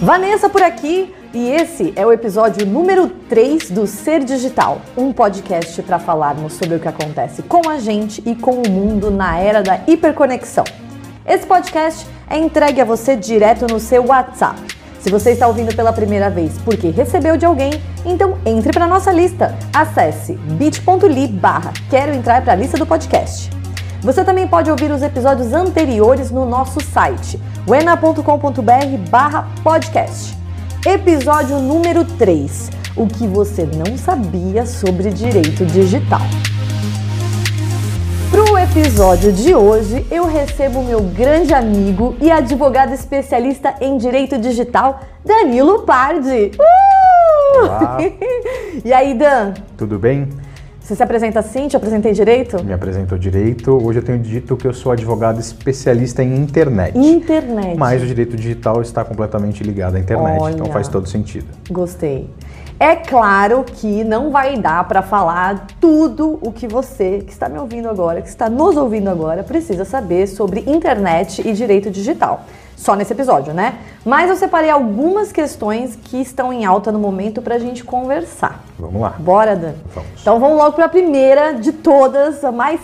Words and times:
Vanessa 0.00 0.48
por 0.48 0.62
aqui 0.62 1.14
e 1.34 1.50
esse 1.50 1.92
é 1.94 2.06
o 2.06 2.10
episódio 2.10 2.64
número 2.66 3.06
3 3.28 3.70
do 3.70 3.86
Ser 3.86 4.24
Digital, 4.24 4.80
um 4.96 5.12
podcast 5.12 5.82
para 5.82 5.98
falarmos 5.98 6.54
sobre 6.54 6.76
o 6.76 6.80
que 6.80 6.88
acontece 6.88 7.42
com 7.42 7.68
a 7.68 7.78
gente 7.78 8.22
e 8.24 8.34
com 8.34 8.62
o 8.62 8.70
mundo 8.70 9.10
na 9.10 9.38
era 9.38 9.62
da 9.62 9.78
hiperconexão. 9.86 10.64
Esse 11.26 11.46
podcast 11.46 12.06
é 12.30 12.38
entregue 12.38 12.80
a 12.80 12.84
você 12.84 13.14
direto 13.14 13.66
no 13.70 13.78
seu 13.78 14.06
WhatsApp. 14.06 14.58
Se 15.00 15.10
você 15.10 15.32
está 15.32 15.46
ouvindo 15.46 15.76
pela 15.76 15.92
primeira 15.92 16.30
vez 16.30 16.56
porque 16.64 16.88
recebeu 16.88 17.36
de 17.36 17.44
alguém, 17.44 17.72
então 18.02 18.38
entre 18.46 18.72
para 18.72 18.86
nossa 18.86 19.12
lista. 19.12 19.54
Acesse 19.70 20.32
bit.ly 20.32 21.28
barra 21.28 21.74
quero 21.90 22.14
entrar 22.14 22.42
para 22.42 22.54
a 22.54 22.56
lista 22.56 22.78
do 22.78 22.86
podcast. 22.86 23.59
Você 24.02 24.24
também 24.24 24.48
pode 24.48 24.70
ouvir 24.70 24.90
os 24.90 25.02
episódios 25.02 25.52
anteriores 25.52 26.30
no 26.30 26.46
nosso 26.46 26.82
site, 26.82 27.38
wena.com.br 27.68 29.10
barra 29.10 29.46
podcast. 29.62 30.34
Episódio 30.86 31.58
número 31.58 32.02
3. 32.04 32.70
O 32.96 33.06
que 33.06 33.26
você 33.26 33.66
não 33.66 33.98
sabia 33.98 34.64
sobre 34.64 35.10
direito 35.10 35.66
digital. 35.66 36.22
Para 38.30 38.42
o 38.42 38.58
episódio 38.58 39.32
de 39.32 39.54
hoje, 39.54 40.06
eu 40.10 40.24
recebo 40.24 40.82
meu 40.82 41.02
grande 41.02 41.52
amigo 41.52 42.16
e 42.22 42.30
advogado 42.30 42.94
especialista 42.94 43.74
em 43.82 43.98
direito 43.98 44.38
digital, 44.38 45.00
Danilo 45.22 45.82
Pardi. 45.82 46.52
Uh! 46.58 47.92
e 48.82 48.92
aí, 48.94 49.12
Dan? 49.12 49.52
Tudo 49.76 49.98
bem? 49.98 50.26
Você 50.90 50.96
se 50.96 51.02
apresenta 51.04 51.38
assim? 51.38 51.68
Te 51.68 51.76
apresentei 51.76 52.12
direito? 52.12 52.64
Me 52.64 52.72
apresentou 52.72 53.16
direito. 53.16 53.78
Hoje 53.80 54.00
eu 54.00 54.02
tenho 54.02 54.18
dito 54.18 54.56
que 54.56 54.66
eu 54.66 54.74
sou 54.74 54.90
advogado 54.90 55.38
especialista 55.38 56.20
em 56.20 56.34
internet. 56.34 56.98
Internet. 56.98 57.78
Mas 57.78 58.02
o 58.02 58.06
direito 58.06 58.36
digital 58.36 58.82
está 58.82 59.04
completamente 59.04 59.62
ligado 59.62 59.94
à 59.94 60.00
internet, 60.00 60.34
então 60.34 60.44
Olha, 60.46 60.54
então 60.54 60.66
faz 60.66 60.88
todo 60.88 61.08
sentido. 61.08 61.46
Gostei. 61.70 62.28
É 62.76 62.96
claro 62.96 63.64
que 63.64 64.02
não 64.02 64.32
vai 64.32 64.58
dar 64.58 64.88
para 64.88 65.00
falar 65.00 65.68
tudo 65.80 66.40
o 66.42 66.50
que 66.50 66.66
você 66.66 67.20
que 67.20 67.30
está 67.30 67.48
me 67.48 67.60
ouvindo 67.60 67.88
agora, 67.88 68.20
que 68.20 68.28
está 68.28 68.50
nos 68.50 68.76
ouvindo 68.76 69.10
agora, 69.10 69.44
precisa 69.44 69.84
saber 69.84 70.26
sobre 70.26 70.64
internet 70.66 71.46
e 71.46 71.52
direito 71.52 71.88
digital 71.88 72.46
só 72.80 72.96
nesse 72.96 73.12
episódio, 73.12 73.52
né? 73.52 73.78
Mas 74.06 74.30
eu 74.30 74.36
separei 74.36 74.70
algumas 74.70 75.30
questões 75.30 75.96
que 75.96 76.16
estão 76.16 76.50
em 76.50 76.64
alta 76.64 76.90
no 76.90 76.98
momento 76.98 77.42
para 77.42 77.56
a 77.56 77.58
gente 77.58 77.84
conversar. 77.84 78.64
Vamos 78.78 79.02
lá. 79.02 79.14
Bora, 79.18 79.54
Dan? 79.54 79.74
Vamos. 79.94 80.10
Então 80.18 80.40
vamos 80.40 80.56
logo 80.56 80.72
para 80.72 80.86
a 80.86 80.88
primeira 80.88 81.52
de 81.52 81.72
todas, 81.72 82.42
a 82.42 82.50
mais 82.50 82.80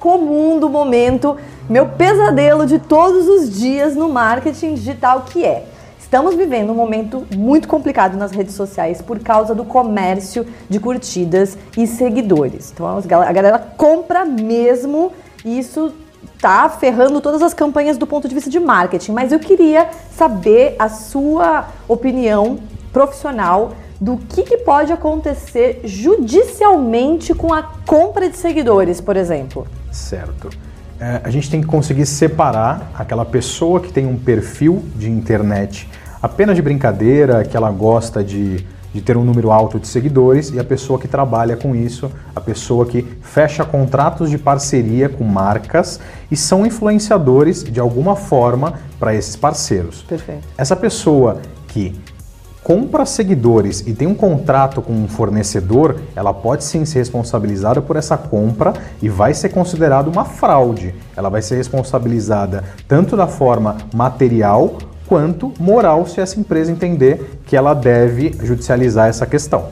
comum 0.00 0.58
do 0.58 0.68
momento, 0.68 1.36
meu 1.70 1.86
pesadelo 1.86 2.66
de 2.66 2.80
todos 2.80 3.28
os 3.28 3.56
dias 3.56 3.94
no 3.94 4.08
marketing 4.08 4.74
digital, 4.74 5.22
que 5.22 5.44
é 5.44 5.66
Estamos 6.12 6.34
vivendo 6.34 6.72
um 6.72 6.74
momento 6.74 7.26
muito 7.34 7.66
complicado 7.66 8.18
nas 8.18 8.32
redes 8.32 8.54
sociais 8.54 9.00
por 9.00 9.18
causa 9.20 9.54
do 9.54 9.64
comércio 9.64 10.46
de 10.68 10.78
curtidas 10.78 11.56
e 11.74 11.86
seguidores. 11.86 12.70
Então 12.70 12.86
a 12.86 13.32
galera 13.32 13.58
compra 13.58 14.22
mesmo 14.22 15.10
e 15.42 15.58
isso 15.58 15.90
tá 16.40 16.68
ferrando 16.68 17.20
todas 17.20 17.42
as 17.42 17.54
campanhas 17.54 17.96
do 17.96 18.06
ponto 18.06 18.28
de 18.28 18.34
vista 18.34 18.50
de 18.50 18.58
marketing, 18.58 19.12
mas 19.12 19.32
eu 19.32 19.38
queria 19.38 19.88
saber 20.16 20.74
a 20.78 20.88
sua 20.88 21.68
opinião 21.88 22.58
profissional 22.92 23.72
do 24.00 24.16
que, 24.16 24.42
que 24.42 24.58
pode 24.58 24.92
acontecer 24.92 25.80
judicialmente 25.84 27.32
com 27.32 27.54
a 27.54 27.62
compra 27.86 28.28
de 28.28 28.36
seguidores, 28.36 29.00
por 29.00 29.16
exemplo. 29.16 29.66
Certo. 29.92 30.50
É, 30.98 31.20
a 31.22 31.30
gente 31.30 31.50
tem 31.50 31.60
que 31.60 31.66
conseguir 31.66 32.06
separar 32.06 32.90
aquela 32.94 33.24
pessoa 33.24 33.80
que 33.80 33.92
tem 33.92 34.06
um 34.06 34.16
perfil 34.16 34.84
de 34.96 35.10
internet 35.10 35.88
apenas 36.20 36.54
de 36.54 36.62
brincadeira, 36.62 37.44
que 37.44 37.56
ela 37.56 37.70
gosta 37.70 38.22
de 38.22 38.64
de 38.92 39.00
ter 39.00 39.16
um 39.16 39.24
número 39.24 39.50
alto 39.50 39.78
de 39.78 39.86
seguidores 39.86 40.50
e 40.50 40.58
a 40.58 40.64
pessoa 40.64 40.98
que 40.98 41.08
trabalha 41.08 41.56
com 41.56 41.74
isso, 41.74 42.10
a 42.34 42.40
pessoa 42.40 42.86
que 42.86 43.02
fecha 43.22 43.64
contratos 43.64 44.30
de 44.30 44.38
parceria 44.38 45.08
com 45.08 45.24
marcas 45.24 46.00
e 46.30 46.36
são 46.36 46.66
influenciadores 46.66 47.64
de 47.64 47.80
alguma 47.80 48.16
forma 48.16 48.74
para 48.98 49.14
esses 49.14 49.36
parceiros. 49.36 50.02
Perfeito. 50.02 50.46
Essa 50.56 50.76
pessoa 50.76 51.40
que 51.68 51.94
compra 52.62 53.04
seguidores 53.04 53.80
e 53.86 53.92
tem 53.92 54.06
um 54.06 54.14
contrato 54.14 54.80
com 54.80 54.92
um 54.92 55.08
fornecedor, 55.08 55.96
ela 56.14 56.32
pode 56.32 56.62
sim 56.64 56.84
ser 56.84 57.00
responsabilizada 57.00 57.82
por 57.82 57.96
essa 57.96 58.16
compra 58.16 58.72
e 59.00 59.08
vai 59.08 59.34
ser 59.34 59.48
considerada 59.48 60.08
uma 60.08 60.24
fraude. 60.24 60.94
Ela 61.16 61.28
vai 61.28 61.42
ser 61.42 61.56
responsabilizada 61.56 62.62
tanto 62.86 63.16
da 63.16 63.26
forma 63.26 63.78
material 63.92 64.78
quanto 65.06 65.52
moral 65.58 66.06
se 66.06 66.20
essa 66.20 66.38
empresa 66.38 66.70
entender 66.70 67.38
que 67.46 67.56
ela 67.56 67.74
deve 67.74 68.34
judicializar 68.42 69.08
essa 69.08 69.26
questão. 69.26 69.66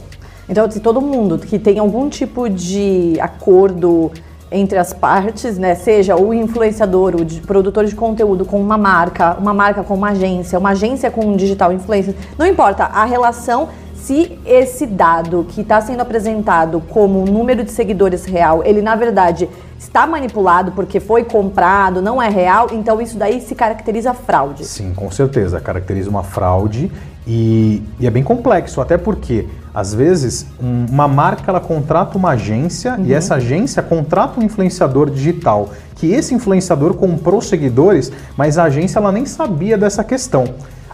Então, 0.48 0.68
se 0.70 0.80
todo 0.80 1.00
mundo 1.00 1.38
que 1.38 1.58
tem 1.58 1.78
algum 1.78 2.08
tipo 2.08 2.48
de 2.48 3.16
acordo 3.20 4.10
entre 4.50 4.78
as 4.78 4.92
partes, 4.92 5.56
né, 5.56 5.76
seja 5.76 6.16
o 6.16 6.34
influenciador, 6.34 7.14
o 7.14 7.24
produtor 7.46 7.84
de 7.84 7.94
conteúdo 7.94 8.44
com 8.44 8.60
uma 8.60 8.76
marca, 8.76 9.36
uma 9.38 9.54
marca 9.54 9.84
com 9.84 9.94
uma 9.94 10.10
agência, 10.10 10.58
uma 10.58 10.70
agência 10.70 11.10
com 11.10 11.24
um 11.24 11.36
digital 11.36 11.72
influencer, 11.72 12.14
não 12.36 12.46
importa, 12.46 12.84
a 12.84 13.04
relação 13.04 13.68
se 14.02 14.38
esse 14.46 14.86
dado 14.86 15.46
que 15.48 15.60
está 15.60 15.80
sendo 15.80 16.00
apresentado 16.00 16.80
como 16.88 17.20
um 17.20 17.24
número 17.24 17.62
de 17.62 17.70
seguidores 17.70 18.24
real, 18.24 18.62
ele 18.64 18.80
na 18.80 18.96
verdade 18.96 19.48
está 19.78 20.06
manipulado 20.06 20.72
porque 20.72 21.00
foi 21.00 21.24
comprado, 21.24 22.00
não 22.00 22.20
é 22.20 22.28
real, 22.28 22.68
então 22.72 23.00
isso 23.00 23.16
daí 23.16 23.40
se 23.40 23.54
caracteriza 23.54 24.14
fraude. 24.14 24.64
Sim, 24.64 24.92
com 24.94 25.10
certeza, 25.10 25.60
caracteriza 25.60 26.08
uma 26.08 26.22
fraude 26.22 26.90
e, 27.26 27.82
e 27.98 28.06
é 28.06 28.10
bem 28.10 28.22
complexo, 28.22 28.80
até 28.80 28.96
porque 28.96 29.46
às 29.72 29.94
vezes 29.94 30.46
um, 30.60 30.86
uma 30.90 31.06
marca 31.06 31.50
ela 31.50 31.60
contrata 31.60 32.18
uma 32.18 32.30
agência 32.30 32.94
uhum. 32.94 33.04
e 33.04 33.12
essa 33.12 33.36
agência 33.36 33.82
contrata 33.82 34.40
um 34.40 34.42
influenciador 34.42 35.10
digital, 35.10 35.70
que 35.94 36.10
esse 36.10 36.34
influenciador 36.34 36.94
comprou 36.94 37.40
seguidores, 37.40 38.10
mas 38.36 38.58
a 38.58 38.64
agência 38.64 38.98
ela 38.98 39.12
nem 39.12 39.26
sabia 39.26 39.76
dessa 39.76 40.02
questão. 40.02 40.44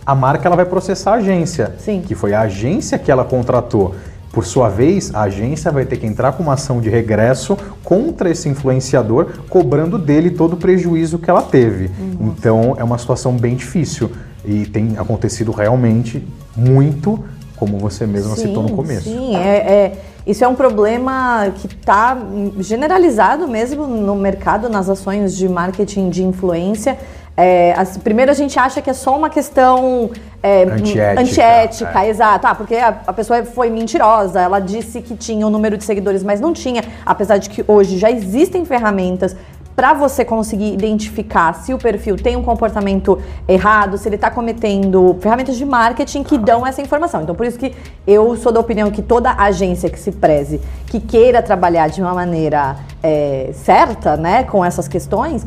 A 0.07 0.15
marca 0.15 0.47
ela 0.47 0.55
vai 0.55 0.65
processar 0.65 1.13
a 1.13 1.15
agência, 1.17 1.75
Sim. 1.79 2.01
que 2.07 2.15
foi 2.15 2.33
a 2.33 2.43
agência 2.43 2.97
que 2.97 3.11
ela 3.11 3.25
contratou. 3.25 3.95
Por 4.33 4.45
sua 4.45 4.69
vez, 4.69 5.15
a 5.15 5.23
agência 5.23 5.73
vai 5.73 5.85
ter 5.85 5.97
que 5.97 6.07
entrar 6.07 6.33
com 6.33 6.43
uma 6.43 6.53
ação 6.53 6.81
de 6.81 6.89
regresso 6.89 7.57
contra 7.83 8.31
esse 8.31 8.49
influenciador, 8.49 9.29
cobrando 9.49 9.99
dele 9.99 10.31
todo 10.31 10.53
o 10.53 10.57
prejuízo 10.57 11.19
que 11.19 11.29
ela 11.29 11.43
teve. 11.43 11.91
Uhum. 11.99 12.35
Então 12.37 12.77
é 12.79 12.85
uma 12.85 12.99
situação 12.99 13.33
bem 13.33 13.57
difícil 13.57 14.11
e 14.45 14.67
tem 14.67 14.97
acontecido 14.99 15.51
realmente 15.51 16.23
muito, 16.55 17.19
como 17.57 17.79
você 17.79 18.07
mesma 18.07 18.37
sim, 18.37 18.49
citou 18.49 18.63
no 18.63 18.77
começo. 18.77 19.05
Sim, 19.05 19.35
é, 19.35 19.57
é, 19.57 20.03
isso 20.27 20.45
é 20.45 20.49
um 20.49 20.55
problema 20.55 21.53
que 21.57 21.67
está 21.67 22.17
generalizado 22.61 23.49
mesmo 23.49 23.87
no 23.87 24.15
mercado, 24.15 24.69
nas 24.69 24.89
ações 24.89 25.37
de 25.37 25.49
marketing 25.49 26.11
de 26.11 26.23
influência. 26.23 26.99
É, 27.37 27.75
assim, 27.77 28.01
primeiro 28.01 28.31
a 28.31 28.35
gente 28.35 28.59
acha 28.59 28.81
que 28.81 28.89
é 28.89 28.95
só 28.95 29.15
uma 29.15 29.29
questão 29.29 30.11
é, 30.43 30.63
antiética, 30.63 31.21
antiética 31.21 32.05
é. 32.05 32.09
exato. 32.09 32.47
Ah, 32.47 32.55
porque 32.55 32.77
a, 32.77 33.01
a, 33.07 33.13
pessoa 33.13 33.45
foi 33.45 33.69
mentirosa, 33.69 34.41
ela 34.41 34.59
disse 34.59 35.03
que 35.03 35.15
tinha 35.15 35.45
o 35.45 35.49
um 35.49 35.53
número 35.53 35.77
de 35.77 35.85
seguidores, 35.85 36.23
mas 36.23 36.41
não 36.41 36.53
tinha. 36.53 36.83
Apesar 37.05 37.37
de 37.37 37.51
que 37.51 37.63
hoje 37.69 37.99
já 37.99 38.11
existem 38.11 38.65
ferramentas 38.65 39.37
para 39.77 39.93
você 39.93 40.25
conseguir 40.25 40.73
identificar 40.73 41.53
se 41.53 41.75
o 41.75 41.79
perfil 41.79 42.17
tem 42.17 42.35
um 42.35 42.43
comportamento 42.43 43.21
errado, 43.47 43.99
se 43.99 44.09
ele 44.09 44.15
está 44.15 44.31
cometendo 44.31 45.19
ferramentas 45.21 45.57
de 45.57 45.67
marketing 45.67 46.23
que 46.23 46.39
dão 46.39 46.67
essa 46.67 46.81
informação. 46.81 47.21
Então, 47.21 47.35
por 47.35 47.45
isso 47.45 47.59
que 47.59 47.75
eu 48.07 48.35
sou 48.37 48.51
da 48.51 48.59
opinião 48.59 48.91
que 48.91 49.03
toda 49.03 49.33
agência 49.33 49.91
que 49.91 49.99
se 49.99 50.11
preze, 50.13 50.63
que 50.87 50.99
queira 50.99 51.43
trabalhar 51.43 51.89
de 51.91 52.01
uma 52.01 52.15
maneira 52.15 52.77
é, 53.03 53.51
certa, 53.53 54.17
né, 54.17 54.45
com 54.45 54.65
essas 54.65 54.89
questões, 54.89 55.47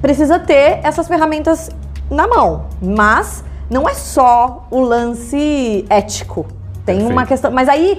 precisa 0.00 0.38
ter 0.38 0.80
essas 0.82 1.08
ferramentas 1.08 1.70
na 2.10 2.26
mão. 2.26 2.66
Mas 2.80 3.44
não 3.70 3.88
é 3.88 3.94
só 3.94 4.66
o 4.70 4.80
lance 4.80 5.84
ético. 5.88 6.46
Tem 6.84 6.96
Perfeito. 6.96 7.12
uma 7.12 7.26
questão. 7.26 7.50
Mas 7.50 7.68
aí 7.68 7.98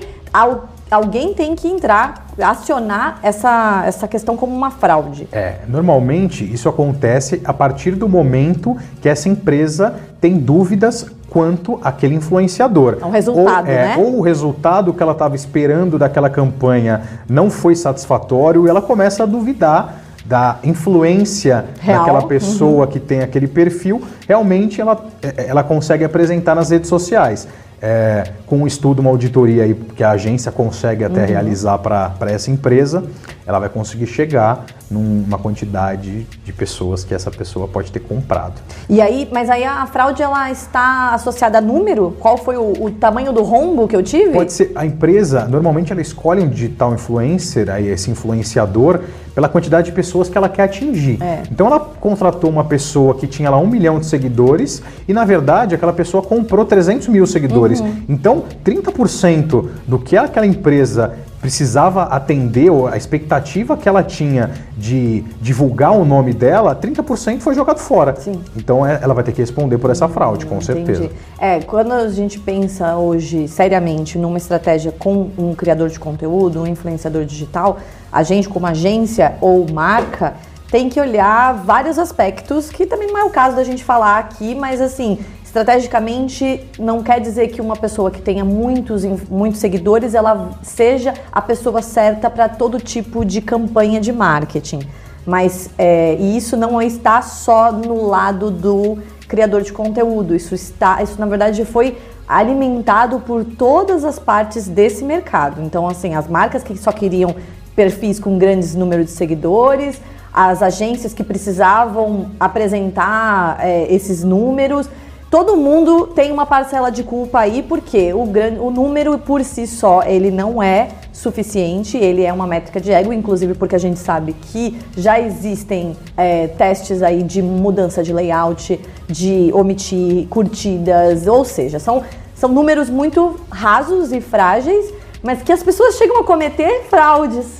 alguém 0.89 1.33
tem 1.33 1.55
que 1.55 1.67
entrar, 1.67 2.25
acionar 2.41 3.19
essa, 3.21 3.83
essa 3.85 4.07
questão 4.07 4.35
como 4.35 4.55
uma 4.55 4.71
fraude. 4.71 5.27
É, 5.31 5.59
normalmente 5.67 6.43
isso 6.43 6.67
acontece 6.67 7.41
a 7.45 7.53
partir 7.53 7.91
do 7.91 8.09
momento 8.09 8.75
que 9.01 9.07
essa 9.07 9.29
empresa 9.29 9.95
tem 10.19 10.37
dúvidas 10.37 11.11
quanto 11.29 11.79
aquele 11.83 12.15
influenciador. 12.15 12.97
É 12.99 13.05
um 13.05 13.11
resultado, 13.11 13.67
ou, 13.67 13.71
é, 13.71 13.85
né? 13.85 13.97
Ou 13.97 14.17
o 14.17 14.21
resultado 14.21 14.93
que 14.93 15.03
ela 15.03 15.11
estava 15.11 15.35
esperando 15.35 15.99
daquela 15.99 16.29
campanha 16.29 17.03
não 17.29 17.51
foi 17.51 17.75
satisfatório 17.75 18.65
e 18.65 18.69
ela 18.69 18.81
começa 18.81 19.23
a 19.23 19.25
duvidar 19.27 20.01
da 20.29 20.59
influência 20.63 21.65
Real. 21.81 22.05
daquela 22.05 22.21
pessoa 22.27 22.85
uhum. 22.85 22.91
que 22.91 22.99
tem 22.99 23.21
aquele 23.21 23.47
perfil, 23.47 23.99
realmente 24.27 24.79
ela, 24.79 25.03
é, 25.23 25.47
ela 25.47 25.63
consegue 25.63 26.03
apresentar 26.03 26.53
nas 26.53 26.69
redes 26.69 26.87
sociais. 26.87 27.47
É, 27.81 28.33
com 28.45 28.57
um 28.57 28.67
estudo, 28.67 28.99
uma 28.99 29.09
auditoria 29.09 29.63
aí, 29.63 29.73
que 29.73 30.03
a 30.03 30.11
agência 30.11 30.51
consegue 30.51 31.03
até 31.03 31.21
uhum. 31.21 31.27
realizar 31.27 31.79
para 31.79 32.13
essa 32.27 32.51
empresa, 32.51 33.05
ela 33.47 33.57
vai 33.57 33.69
conseguir 33.69 34.05
chegar 34.05 34.65
numa 34.89 35.37
quantidade 35.37 36.25
de 36.43 36.53
pessoas 36.53 37.03
que 37.03 37.13
essa 37.13 37.29
pessoa 37.29 37.67
pode 37.67 37.91
ter 37.91 37.99
comprado. 37.99 38.61
E 38.89 39.01
aí, 39.01 39.27
mas 39.31 39.49
aí 39.49 39.63
a 39.63 39.85
fraude 39.85 40.21
ela 40.21 40.51
está 40.51 41.13
associada 41.13 41.59
a 41.59 41.61
número? 41.61 42.15
Qual 42.19 42.37
foi 42.37 42.57
o, 42.57 42.73
o 42.85 42.91
tamanho 42.91 43.31
do 43.31 43.43
rombo 43.43 43.87
que 43.87 43.95
eu 43.95 44.03
tive? 44.03 44.31
Pode 44.33 44.53
ser. 44.53 44.71
A 44.75 44.85
empresa 44.85 45.45
normalmente 45.45 45.91
ela 45.91 46.01
escolhe 46.01 46.41
um 46.41 46.49
digital 46.49 46.93
influencer, 46.93 47.69
aí 47.69 47.87
esse 47.87 48.09
influenciador, 48.09 49.01
pela 49.33 49.47
quantidade 49.47 49.85
de 49.85 49.91
pessoas 49.91 50.27
que 50.27 50.37
ela 50.37 50.49
quer 50.49 50.63
atingir. 50.63 51.21
É. 51.21 51.43
Então 51.51 51.67
ela 51.67 51.79
contratou 51.79 52.49
uma 52.49 52.63
pessoa 52.63 53.15
que 53.15 53.27
tinha 53.27 53.49
lá 53.49 53.57
um 53.57 53.67
milhão 53.67 53.99
de 53.99 54.05
seguidores 54.05 54.81
e 55.07 55.13
na 55.13 55.23
verdade 55.23 55.75
aquela 55.75 55.93
pessoa 55.93 56.23
comprou 56.23 56.65
300 56.65 57.07
mil 57.07 57.25
seguidores. 57.25 57.79
Uhum. 57.79 58.03
Então 58.09 58.43
30% 58.65 59.69
do 59.87 59.99
que 59.99 60.17
aquela 60.17 60.45
empresa 60.45 61.13
precisava 61.41 62.03
atender 62.03 62.69
a 62.91 62.97
expectativa 62.97 63.77
que 63.77 63.87
ela 63.87 64.03
tinha 64.03 64.51
de 64.77 65.23
divulgar 65.41 65.93
o 65.93 66.03
nome 66.03 66.33
dela, 66.33 66.75
30% 66.75 67.39
foi 67.39 67.55
jogado 67.55 67.79
fora. 67.79 68.15
Sim. 68.17 68.41
Então 68.55 68.85
é- 68.85 68.99
ela 69.01 69.13
vai 69.13 69.23
ter 69.23 69.31
que 69.31 69.41
responder 69.41 69.77
por 69.77 69.89
essa 69.89 70.07
fraude, 70.07 70.45
com 70.45 70.59
certeza. 70.59 71.05
Entendi. 71.05 71.15
É, 71.39 71.59
quando 71.61 71.93
a 71.93 72.09
gente 72.09 72.39
pensa 72.39 72.95
hoje 72.97 73.47
seriamente 73.47 74.17
numa 74.17 74.37
estratégia 74.37 74.91
com 74.91 75.29
um 75.37 75.55
criador 75.55 75.89
de 75.89 75.99
conteúdo, 75.99 76.61
um 76.61 76.67
influenciador 76.67 77.25
digital, 77.25 77.77
a 78.11 78.23
gente 78.23 78.49
como 78.49 78.67
agência 78.67 79.35
ou 79.39 79.65
marca 79.71 80.33
tem 80.69 80.87
que 80.87 80.99
olhar 80.99 81.53
vários 81.53 81.97
aspectos 81.97 82.69
que 82.69 82.85
também 82.85 83.07
não 83.07 83.17
é 83.17 83.23
o 83.23 83.29
caso 83.29 83.55
da 83.55 83.63
gente 83.63 83.83
falar 83.83 84.19
aqui, 84.19 84.53
mas 84.53 84.79
assim, 84.79 85.17
estrategicamente 85.49 86.63
não 86.77 87.01
quer 87.01 87.19
dizer 87.19 87.47
que 87.47 87.59
uma 87.59 87.75
pessoa 87.75 88.11
que 88.11 88.21
tenha 88.21 88.45
muitos, 88.45 89.03
muitos 89.27 89.59
seguidores 89.59 90.13
ela 90.13 90.51
seja 90.61 91.15
a 91.31 91.41
pessoa 91.41 91.81
certa 91.81 92.29
para 92.29 92.47
todo 92.47 92.79
tipo 92.79 93.25
de 93.25 93.41
campanha 93.41 93.99
de 93.99 94.11
marketing. 94.11 94.81
Mas 95.25 95.71
é, 95.75 96.15
e 96.19 96.37
isso 96.37 96.55
não 96.55 96.79
está 96.79 97.23
só 97.23 97.71
no 97.71 98.05
lado 98.05 98.51
do 98.51 98.99
criador 99.27 99.63
de 99.63 99.73
conteúdo. 99.73 100.35
Isso 100.35 100.53
está, 100.53 101.01
isso 101.01 101.19
na 101.19 101.25
verdade 101.25 101.65
foi 101.65 101.97
alimentado 102.27 103.19
por 103.19 103.43
todas 103.43 104.03
as 104.03 104.19
partes 104.19 104.67
desse 104.67 105.03
mercado. 105.03 105.63
Então, 105.63 105.87
assim, 105.87 106.13
as 106.13 106.27
marcas 106.27 106.61
que 106.61 106.77
só 106.77 106.91
queriam 106.91 107.35
perfis 107.75 108.19
com 108.19 108.37
grandes 108.37 108.75
números 108.75 109.07
de 109.07 109.11
seguidores, 109.13 109.99
as 110.31 110.61
agências 110.61 111.11
que 111.11 111.23
precisavam 111.23 112.29
apresentar 112.39 113.57
é, 113.59 113.91
esses 113.91 114.23
números. 114.23 114.87
Todo 115.29 115.55
mundo 115.55 116.07
tem 116.07 116.31
uma 116.31 116.45
parcela 116.45 116.89
de 116.89 117.03
culpa 117.03 117.39
aí, 117.39 117.61
porque 117.61 118.11
o, 118.13 118.25
gran- 118.25 118.59
o 118.59 118.71
número 118.71 119.17
por 119.19 119.43
si 119.43 119.67
só 119.67 120.01
ele 120.01 120.31
não 120.31 120.61
é 120.61 120.87
suficiente, 121.13 121.97
ele 121.97 122.23
é 122.23 122.33
uma 122.33 122.47
métrica 122.47 122.81
de 122.81 122.91
ego, 122.91 123.13
inclusive 123.13 123.53
porque 123.53 123.75
a 123.75 123.79
gente 123.79 123.99
sabe 123.99 124.33
que 124.33 124.79
já 124.97 125.19
existem 125.19 125.95
é, 126.17 126.47
testes 126.47 127.03
aí 127.03 127.21
de 127.21 127.43
mudança 127.43 128.01
de 128.01 128.11
layout, 128.11 128.79
de 129.07 129.51
omitir 129.53 130.27
curtidas, 130.29 131.27
ou 131.27 131.45
seja, 131.45 131.77
são, 131.77 132.03
são 132.33 132.49
números 132.49 132.89
muito 132.89 133.35
rasos 133.51 134.11
e 134.11 134.21
frágeis, 134.21 134.91
mas 135.21 135.43
que 135.43 135.51
as 135.51 135.61
pessoas 135.61 135.95
chegam 135.95 136.21
a 136.21 136.23
cometer 136.23 136.85
fraudes. 136.89 137.58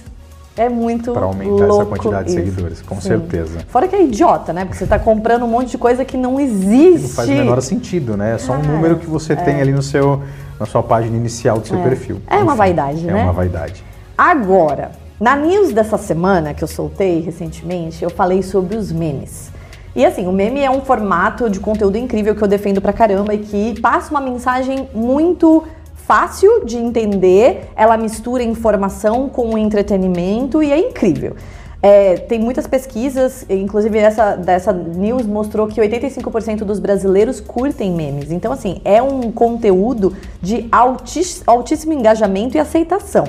É 0.60 0.68
muito 0.68 1.14
Para 1.14 1.26
aumentar 1.26 1.68
louco 1.68 1.74
essa 1.74 1.86
quantidade 1.86 2.26
de 2.26 2.32
isso. 2.36 2.46
seguidores, 2.46 2.82
com 2.82 2.96
Sim. 2.96 3.08
certeza. 3.08 3.60
Fora 3.70 3.88
que 3.88 3.96
é 3.96 4.04
idiota, 4.04 4.52
né? 4.52 4.66
Porque 4.66 4.78
você 4.78 4.84
está 4.84 5.00
comprando 5.00 5.44
um 5.44 5.48
monte 5.48 5.70
de 5.72 5.78
coisa 5.78 6.04
que 6.04 6.18
não 6.18 6.38
existe. 6.38 7.04
Não 7.04 7.10
faz 7.16 7.30
o 7.30 7.32
menor 7.32 7.62
sentido, 7.62 8.18
né? 8.18 8.36
É 8.36 8.38
só 8.38 8.52
um 8.52 8.60
Cara, 8.60 8.74
número 8.74 8.98
que 8.98 9.06
você 9.06 9.38
tem 9.38 9.62
ali 9.62 9.72
no 9.72 9.82
seu, 9.82 10.22
na 10.60 10.66
sua 10.66 10.84
página 10.84 11.16
inicial 11.16 11.60
do 11.60 11.68
seu 11.68 11.80
perfil. 11.80 12.20
É 12.28 12.40
uma 12.40 12.56
vaidade, 12.56 13.08
é 13.08 13.14
né? 13.14 13.22
É 13.22 13.24
uma 13.24 13.32
vaidade. 13.32 13.86
Agora, 14.18 14.92
na 15.18 15.34
news 15.38 15.72
dessa 15.72 15.98
semana 15.98 16.54
que 16.54 16.62
eu 16.62 16.68
soltei 16.68 17.22
recentemente, 17.22 18.04
eu 18.04 18.10
falei 18.10 18.44
sobre 18.44 18.76
os 18.76 18.92
memes. 18.92 19.50
E 19.96 20.06
assim, 20.06 20.28
o 20.28 20.32
meme 20.34 20.60
é 20.62 20.70
um 20.70 20.82
formato 20.82 21.50
de 21.50 21.62
conteúdo 21.62 21.98
incrível 21.98 22.36
que 22.36 22.44
eu 22.44 22.48
defendo 22.50 22.82
pra 22.82 22.92
caramba 22.92 23.34
e 23.34 23.38
que 23.38 23.80
passa 23.80 24.12
uma 24.12 24.20
mensagem 24.20 24.90
muito 24.94 25.64
fácil 26.10 26.66
de 26.66 26.76
entender, 26.76 27.70
ela 27.76 27.96
mistura 27.96 28.42
informação 28.42 29.30
com 29.30 29.56
entretenimento 29.56 30.64
e 30.64 30.72
é 30.72 30.80
incrível. 30.80 31.36
É, 31.84 32.16
tem 32.16 32.40
muitas 32.40 32.66
pesquisas, 32.66 33.46
inclusive 33.48 33.96
essa 34.00 34.36
dessa 34.36 34.74
news 34.74 35.28
mostrou 35.28 35.68
que 35.68 35.80
85% 35.80 36.64
dos 36.64 36.80
brasileiros 36.80 37.40
curtem 37.40 37.92
memes. 37.92 38.32
Então, 38.32 38.52
assim, 38.52 38.82
é 38.84 39.00
um 39.04 39.32
conteúdo 39.32 40.16
de 40.42 40.68
altis- 40.72 41.44
altíssimo 41.46 41.94
engajamento 41.94 42.58
e 42.58 42.60
aceitação. 42.60 43.26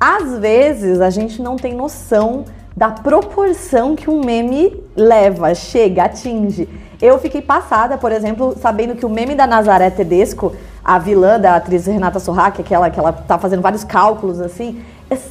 Às 0.00 0.36
vezes 0.40 1.00
a 1.00 1.08
gente 1.08 1.40
não 1.40 1.54
tem 1.54 1.72
noção 1.72 2.44
da 2.76 2.90
proporção 2.90 3.94
que 3.94 4.10
um 4.10 4.24
meme 4.24 4.82
leva, 4.96 5.54
chega, 5.54 6.02
atinge. 6.02 6.68
Eu 7.02 7.18
fiquei 7.18 7.42
passada, 7.42 7.98
por 7.98 8.12
exemplo, 8.12 8.56
sabendo 8.62 8.94
que 8.94 9.04
o 9.04 9.08
meme 9.08 9.34
da 9.34 9.44
Nazaré 9.44 9.90
Tedesco, 9.90 10.54
a 10.84 11.00
vilã 11.00 11.36
da 11.38 11.56
atriz 11.56 11.84
Renata 11.84 12.20
Sorraque, 12.20 12.60
aquela 12.60 12.88
que 12.90 13.00
ela 13.00 13.12
tá 13.12 13.36
fazendo 13.36 13.60
vários 13.60 13.82
cálculos 13.82 14.40
assim, 14.40 14.80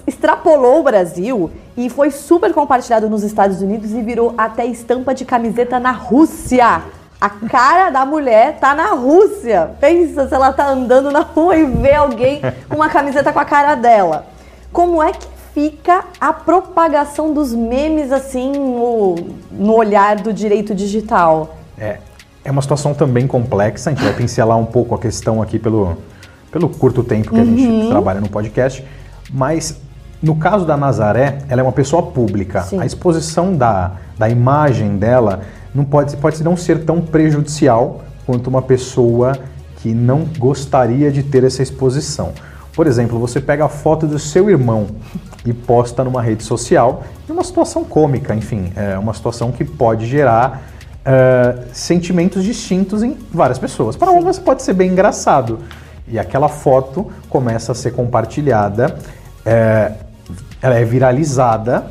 extrapolou 0.05 0.81
o 0.81 0.83
Brasil 0.83 1.49
e 1.77 1.89
foi 1.89 2.11
super 2.11 2.53
compartilhado 2.53 3.09
nos 3.09 3.23
Estados 3.23 3.61
Unidos 3.61 3.93
e 3.93 4.01
virou 4.01 4.33
até 4.37 4.65
estampa 4.65 5.15
de 5.15 5.23
camiseta 5.23 5.79
na 5.79 5.91
Rússia. 5.91 6.81
A 7.21 7.29
cara 7.29 7.89
da 7.89 8.05
mulher 8.05 8.57
tá 8.59 8.75
na 8.75 8.87
Rússia. 8.87 9.71
Pensa 9.79 10.27
se 10.27 10.35
ela 10.35 10.51
tá 10.51 10.67
andando 10.67 11.09
na 11.09 11.21
rua 11.21 11.55
e 11.55 11.65
vê 11.65 11.93
alguém 11.93 12.41
com 12.67 12.75
uma 12.75 12.89
camiseta 12.89 13.31
com 13.31 13.39
a 13.39 13.45
cara 13.45 13.75
dela. 13.75 14.25
Como 14.73 15.01
é 15.01 15.13
que 15.13 15.25
fica 15.53 16.03
a 16.19 16.33
propagação 16.33 17.31
dos 17.31 17.53
memes 17.53 18.11
assim 18.11 18.51
no, 18.51 19.15
no 19.49 19.73
olhar 19.73 20.17
do 20.17 20.33
direito 20.33 20.75
digital? 20.75 21.60
É, 21.81 21.97
é 22.45 22.51
uma 22.51 22.61
situação 22.61 22.93
também 22.93 23.25
complexa, 23.25 23.89
a 23.89 23.93
gente 23.93 24.03
vai 24.03 24.13
pincelar 24.13 24.55
um 24.57 24.65
pouco 24.65 24.93
a 24.93 24.99
questão 24.99 25.41
aqui 25.41 25.57
pelo, 25.57 25.97
pelo 26.51 26.69
curto 26.69 27.03
tempo 27.03 27.31
que 27.31 27.39
a 27.39 27.43
Uhum. 27.43 27.57
gente 27.57 27.89
trabalha 27.89 28.21
no 28.21 28.29
podcast, 28.29 28.85
mas 29.31 29.81
no 30.21 30.35
caso 30.35 30.63
da 30.63 30.77
Nazaré, 30.77 31.39
ela 31.49 31.61
é 31.61 31.63
uma 31.63 31.71
pessoa 31.71 32.03
pública. 32.03 32.61
Sim. 32.61 32.79
A 32.79 32.85
exposição 32.85 33.55
da, 33.55 33.93
da 34.15 34.29
imagem 34.29 34.97
dela 34.97 35.41
não 35.73 35.83
pode, 35.83 36.15
pode 36.17 36.43
não 36.43 36.55
ser 36.55 36.85
tão 36.85 37.01
prejudicial 37.01 38.01
quanto 38.27 38.47
uma 38.47 38.61
pessoa 38.61 39.35
que 39.77 39.91
não 39.91 40.25
gostaria 40.37 41.11
de 41.11 41.23
ter 41.23 41.43
essa 41.43 41.63
exposição. 41.63 42.33
Por 42.75 42.85
exemplo, 42.85 43.17
você 43.19 43.41
pega 43.41 43.65
a 43.65 43.69
foto 43.69 44.05
do 44.05 44.19
seu 44.19 44.47
irmão 44.49 44.87
e 45.43 45.51
posta 45.51 46.03
numa 46.03 46.21
rede 46.21 46.43
social, 46.43 47.03
é 47.27 47.31
uma 47.33 47.43
situação 47.43 47.83
cômica, 47.83 48.35
enfim, 48.35 48.71
é 48.75 48.95
uma 48.99 49.13
situação 49.15 49.51
que 49.51 49.65
pode 49.65 50.05
gerar 50.05 50.70
eh, 51.05 51.55
sentimentos 51.73 52.43
distintos 52.43 53.01
em 53.03 53.17
várias 53.33 53.57
pessoas. 53.57 53.95
Para 53.95 54.11
uma, 54.11 54.21
você 54.21 54.41
pode 54.41 54.61
ser 54.61 54.73
bem 54.73 54.91
engraçado. 54.91 55.59
E 56.07 56.19
aquela 56.19 56.49
foto 56.49 57.09
começa 57.29 57.71
a 57.71 57.75
ser 57.75 57.91
compartilhada, 57.91 58.97
eh, 59.45 59.91
ela 60.61 60.75
é 60.75 60.83
viralizada 60.83 61.85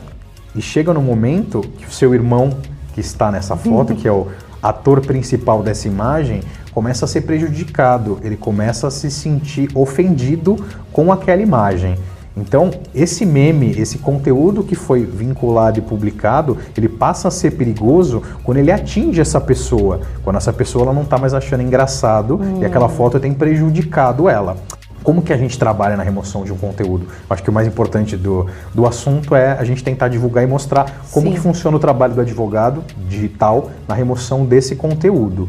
e 0.55 0.61
chega 0.61 0.93
no 0.93 1.01
momento 1.01 1.61
que 1.61 1.87
o 1.87 1.91
seu 1.91 2.15
irmão 2.15 2.51
que 2.93 3.01
está 3.01 3.31
nessa 3.31 3.57
foto, 3.57 3.95
que 3.95 4.07
é 4.07 4.13
o 4.13 4.29
ator 4.63 5.01
principal 5.01 5.63
dessa 5.63 5.89
imagem, 5.89 6.43
começa 6.73 7.05
a 7.05 7.09
ser 7.09 7.23
prejudicado, 7.23 8.19
ele 8.23 8.37
começa 8.37 8.87
a 8.87 8.91
se 8.91 9.11
sentir 9.11 9.69
ofendido 9.75 10.57
com 10.93 11.13
aquela 11.13 11.41
imagem. 11.41 11.97
Então, 12.37 12.71
esse 12.95 13.27
meme, 13.27 13.73
esse 13.79 13.99
conteúdo 13.99 14.63
que 14.63 14.77
foi 14.77 15.05
vinculado 15.05 15.79
e 15.79 15.83
publicado, 15.83 16.57
ele 16.77 16.89
passa 16.89 17.29
a 17.29 17.31
ser 17.31 17.53
perigoso 17.53 18.23
quando 18.45 18.59
ele 18.59 18.71
atinge 18.71 19.21
essa 19.21 19.41
pessoa, 19.41 20.01
quando 20.23 20.37
essa 20.37 20.53
pessoa 20.53 20.85
ela 20.85 20.93
não 20.93 21.03
está 21.03 21.19
mais 21.19 21.35
achando 21.35 21.63
engraçado 21.63 22.41
e 22.61 22.65
aquela 22.65 22.89
foto 22.89 23.19
tem 23.19 23.35
prejudicado 23.35 24.29
ela. 24.29 24.57
Como 25.03 25.23
que 25.23 25.33
a 25.33 25.37
gente 25.37 25.59
trabalha 25.59 25.97
na 25.97 26.03
remoção 26.03 26.45
de 26.45 26.53
um 26.53 26.59
conteúdo? 26.59 27.07
Acho 27.29 27.43
que 27.43 27.49
o 27.49 27.53
mais 27.53 27.67
importante 27.67 28.17
do, 28.17 28.47
do 28.75 28.87
assunto 28.87 29.35
é 29.35 29.53
a 29.53 29.65
gente 29.65 29.83
tentar 29.83 30.09
divulgar 30.09 30.45
e 30.45 30.47
mostrar 30.47 31.05
como 31.11 31.29
Sim. 31.29 31.33
que 31.33 31.41
funciona 31.41 31.77
o 31.77 31.81
trabalho 31.81 32.15
do 32.15 32.21
advogado 32.21 32.85
digital 33.09 33.71
na 33.89 33.95
remoção 33.95 34.45
desse 34.45 34.77
conteúdo. 34.77 35.49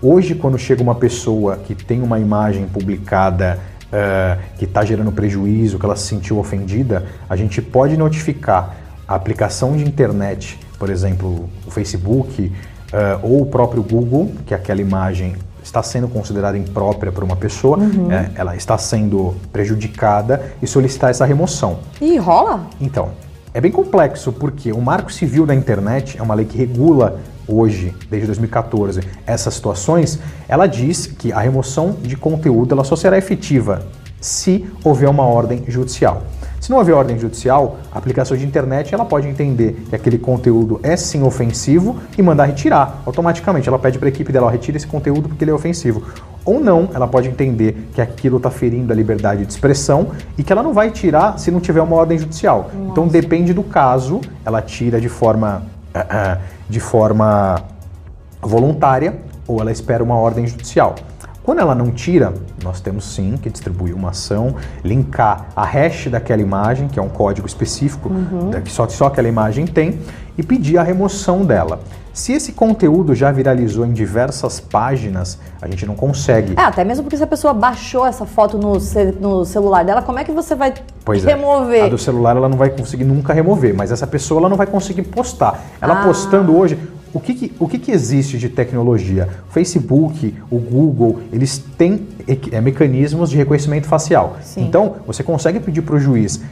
Hoje, 0.00 0.34
quando 0.34 0.56
chega 0.56 0.82
uma 0.82 0.94
pessoa 0.94 1.56
que 1.56 1.74
tem 1.74 2.00
uma 2.00 2.20
imagem 2.20 2.66
publicada 2.66 3.58
eh, 3.98 4.36
que 4.58 4.66
está 4.66 4.84
gerando 4.84 5.10
prejuízo, 5.10 5.78
que 5.78 5.86
ela 5.86 5.96
se 5.96 6.06
sentiu 6.06 6.38
ofendida, 6.38 7.06
a 7.30 7.34
gente 7.34 7.62
pode 7.62 7.96
notificar 7.96 8.76
a 9.08 9.14
aplicação 9.14 9.74
de 9.74 9.82
internet, 9.82 10.60
por 10.78 10.90
exemplo, 10.90 11.48
o 11.66 11.70
Facebook 11.70 12.52
eh, 12.92 13.18
ou 13.22 13.40
o 13.40 13.46
próprio 13.46 13.82
Google, 13.82 14.32
que 14.44 14.52
aquela 14.52 14.82
imagem 14.82 15.34
está 15.62 15.82
sendo 15.82 16.08
considerada 16.08 16.58
imprópria 16.58 17.10
por 17.10 17.24
uma 17.24 17.36
pessoa, 17.36 17.78
eh, 18.10 18.32
ela 18.34 18.54
está 18.54 18.76
sendo 18.76 19.34
prejudicada 19.50 20.42
e 20.60 20.66
solicitar 20.66 21.08
essa 21.08 21.24
remoção. 21.24 21.78
E 21.98 22.18
rola? 22.18 22.66
Então, 22.78 23.12
é 23.54 23.62
bem 23.62 23.72
complexo 23.72 24.30
porque 24.30 24.72
o 24.72 24.80
Marco 24.82 25.10
Civil 25.10 25.46
da 25.46 25.54
Internet 25.54 26.18
é 26.18 26.22
uma 26.22 26.34
lei 26.34 26.44
que 26.44 26.58
regula 26.58 27.18
hoje, 27.48 27.94
desde 28.10 28.26
2014, 28.26 29.00
essas 29.26 29.54
situações. 29.54 30.18
Ela 30.48 30.66
diz 30.66 31.06
que 31.06 31.32
a 31.32 31.40
remoção 31.40 31.96
de 32.02 32.16
conteúdo 32.16 32.74
ela 32.74 32.84
só 32.84 32.96
será 32.96 33.16
efetiva 33.16 33.86
se 34.20 34.66
houver 34.82 35.08
uma 35.08 35.24
ordem 35.24 35.64
judicial. 35.68 36.22
Se 36.60 36.70
não 36.70 36.78
houver 36.78 36.94
ordem 36.94 37.18
judicial, 37.18 37.78
a 37.92 37.98
aplicação 37.98 38.36
de 38.36 38.44
internet 38.44 38.92
ela 38.92 39.04
pode 39.04 39.28
entender 39.28 39.84
que 39.88 39.94
aquele 39.94 40.18
conteúdo 40.18 40.80
é 40.82 40.96
sim 40.96 41.22
ofensivo 41.22 41.96
e 42.16 42.22
mandar 42.22 42.46
retirar 42.46 43.02
automaticamente. 43.06 43.68
Ela 43.68 43.78
pede 43.78 43.98
para 43.98 44.08
a 44.08 44.10
equipe 44.10 44.32
dela, 44.32 44.50
retire 44.50 44.76
esse 44.76 44.86
conteúdo 44.86 45.28
porque 45.28 45.44
ele 45.44 45.50
é 45.50 45.54
ofensivo. 45.54 46.02
Ou 46.44 46.58
não, 46.58 46.88
ela 46.94 47.06
pode 47.06 47.28
entender 47.28 47.88
que 47.92 48.00
aquilo 48.00 48.38
está 48.38 48.50
ferindo 48.50 48.92
a 48.92 48.96
liberdade 48.96 49.44
de 49.44 49.52
expressão 49.52 50.12
e 50.38 50.42
que 50.42 50.52
ela 50.52 50.62
não 50.62 50.72
vai 50.72 50.90
tirar 50.90 51.38
se 51.38 51.50
não 51.50 51.60
tiver 51.60 51.82
uma 51.82 51.94
ordem 51.94 52.18
judicial. 52.18 52.70
Nossa. 52.72 52.90
Então 52.90 53.06
depende 53.06 53.52
do 53.52 53.62
caso, 53.62 54.20
ela 54.44 54.62
tira 54.62 55.00
de 55.00 55.08
forma, 55.08 55.62
de 56.68 56.80
forma 56.80 57.62
voluntária 58.40 59.18
ou 59.46 59.60
ela 59.60 59.70
espera 59.70 60.02
uma 60.02 60.16
ordem 60.16 60.46
judicial. 60.46 60.94
Quando 61.46 61.60
ela 61.60 61.76
não 61.76 61.92
tira, 61.92 62.34
nós 62.64 62.80
temos 62.80 63.04
sim 63.04 63.36
que 63.40 63.48
distribuir 63.48 63.94
uma 63.94 64.10
ação, 64.10 64.56
linkar 64.82 65.46
a 65.54 65.64
hash 65.64 66.08
daquela 66.08 66.42
imagem, 66.42 66.88
que 66.88 66.98
é 66.98 67.02
um 67.02 67.08
código 67.08 67.46
específico 67.46 68.08
uhum. 68.08 68.50
que 68.60 68.68
só, 68.68 68.88
só 68.88 69.06
aquela 69.06 69.28
imagem 69.28 69.64
tem, 69.64 70.00
e 70.36 70.42
pedir 70.42 70.76
a 70.76 70.82
remoção 70.82 71.44
dela. 71.44 71.78
Se 72.12 72.32
esse 72.32 72.50
conteúdo 72.50 73.14
já 73.14 73.30
viralizou 73.30 73.86
em 73.86 73.92
diversas 73.92 74.58
páginas, 74.58 75.38
a 75.62 75.68
gente 75.68 75.86
não 75.86 75.94
consegue. 75.94 76.54
É, 76.58 76.62
até 76.62 76.82
mesmo 76.82 77.04
porque 77.04 77.16
se 77.16 77.22
a 77.22 77.28
pessoa 77.28 77.54
baixou 77.54 78.04
essa 78.04 78.26
foto 78.26 78.58
no, 78.58 78.78
no 79.20 79.44
celular 79.44 79.84
dela, 79.84 80.02
como 80.02 80.18
é 80.18 80.24
que 80.24 80.32
você 80.32 80.56
vai 80.56 80.74
pois 81.04 81.24
é. 81.24 81.28
remover? 81.28 81.82
É. 81.82 81.84
A 81.84 81.88
do 81.88 81.98
celular 81.98 82.36
ela 82.36 82.48
não 82.48 82.58
vai 82.58 82.70
conseguir 82.70 83.04
nunca 83.04 83.32
remover, 83.32 83.72
mas 83.72 83.92
essa 83.92 84.06
pessoa 84.06 84.40
ela 84.40 84.48
não 84.48 84.56
vai 84.56 84.66
conseguir 84.66 85.02
postar. 85.02 85.62
Ela 85.80 86.00
ah. 86.00 86.04
postando 86.04 86.56
hoje, 86.56 86.76
o 87.16 87.20
que, 87.20 87.34
que 87.34 87.52
o 87.58 87.66
que, 87.66 87.78
que, 87.78 87.90
existe 87.90 88.36
de 88.36 88.50
tecnologia? 88.50 89.26
O 89.48 89.52
Facebook, 89.52 90.34
o 90.50 90.58
Google, 90.58 91.20
eles 91.32 91.58
têm 91.78 92.06
é, 92.52 92.60
mecanismos 92.60 93.30
de 93.30 93.38
reconhecimento 93.38 93.86
facial. 93.86 94.36
Sim. 94.42 94.64
Então, 94.64 94.96
você 95.06 95.22
consegue 95.22 95.58
pedir 95.58 95.80
para 95.80 95.96
o 95.96 95.98
juiz 95.98 96.42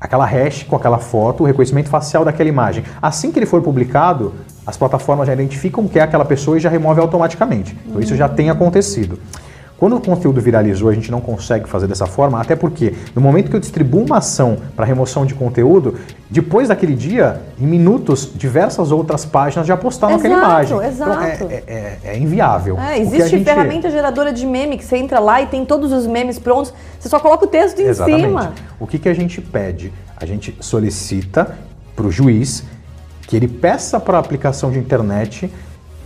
aquela 0.00 0.24
hash 0.24 0.62
com 0.62 0.76
aquela 0.76 0.98
foto, 0.98 1.42
o 1.42 1.46
reconhecimento 1.46 1.88
facial 1.88 2.24
daquela 2.24 2.48
imagem. 2.48 2.84
Assim 3.00 3.32
que 3.32 3.38
ele 3.38 3.46
for 3.46 3.60
publicado, 3.62 4.32
as 4.64 4.76
plataformas 4.76 5.26
já 5.26 5.32
identificam 5.32 5.88
que 5.88 5.98
é 5.98 6.02
aquela 6.02 6.24
pessoa 6.24 6.56
e 6.56 6.60
já 6.60 6.70
remove 6.70 7.00
automaticamente. 7.00 7.76
Então, 7.84 8.00
isso 8.00 8.14
já 8.14 8.28
tem 8.28 8.48
acontecido. 8.48 9.18
Quando 9.82 9.96
o 9.96 10.00
conteúdo 10.00 10.40
viralizou, 10.40 10.88
a 10.90 10.94
gente 10.94 11.10
não 11.10 11.20
consegue 11.20 11.68
fazer 11.68 11.88
dessa 11.88 12.06
forma, 12.06 12.40
até 12.40 12.54
porque 12.54 12.94
no 13.16 13.20
momento 13.20 13.50
que 13.50 13.56
eu 13.56 13.58
distribuo 13.58 14.04
uma 14.04 14.18
ação 14.18 14.58
para 14.76 14.86
remoção 14.86 15.26
de 15.26 15.34
conteúdo, 15.34 15.96
depois 16.30 16.68
daquele 16.68 16.94
dia, 16.94 17.40
em 17.58 17.66
minutos, 17.66 18.30
diversas 18.32 18.92
outras 18.92 19.24
páginas 19.24 19.66
já 19.66 19.76
postaram 19.76 20.14
exato, 20.14 20.32
aquela 20.32 20.46
imagem. 20.46 20.82
Exato. 20.86 21.10
Então 21.10 21.50
é, 21.50 21.54
é, 21.54 21.64
é, 21.66 21.98
é 22.12 22.16
inviável. 22.16 22.78
É, 22.78 23.00
existe 23.00 23.30
gente... 23.30 23.44
ferramenta 23.44 23.90
geradora 23.90 24.32
de 24.32 24.46
meme 24.46 24.78
que 24.78 24.84
você 24.84 24.98
entra 24.98 25.18
lá 25.18 25.42
e 25.42 25.46
tem 25.46 25.64
todos 25.64 25.90
os 25.90 26.06
memes 26.06 26.38
prontos, 26.38 26.72
você 27.00 27.08
só 27.08 27.18
coloca 27.18 27.44
o 27.44 27.48
texto 27.48 27.80
em 27.80 27.86
Exatamente. 27.86 28.26
cima. 28.28 28.52
O 28.78 28.86
que, 28.86 29.00
que 29.00 29.08
a 29.08 29.14
gente 29.14 29.40
pede? 29.40 29.92
A 30.16 30.24
gente 30.24 30.56
solicita 30.60 31.58
para 31.96 32.06
o 32.06 32.10
juiz 32.12 32.62
que 33.26 33.34
ele 33.34 33.48
peça 33.48 33.98
para 33.98 34.16
a 34.16 34.20
aplicação 34.20 34.70
de 34.70 34.78
internet 34.78 35.52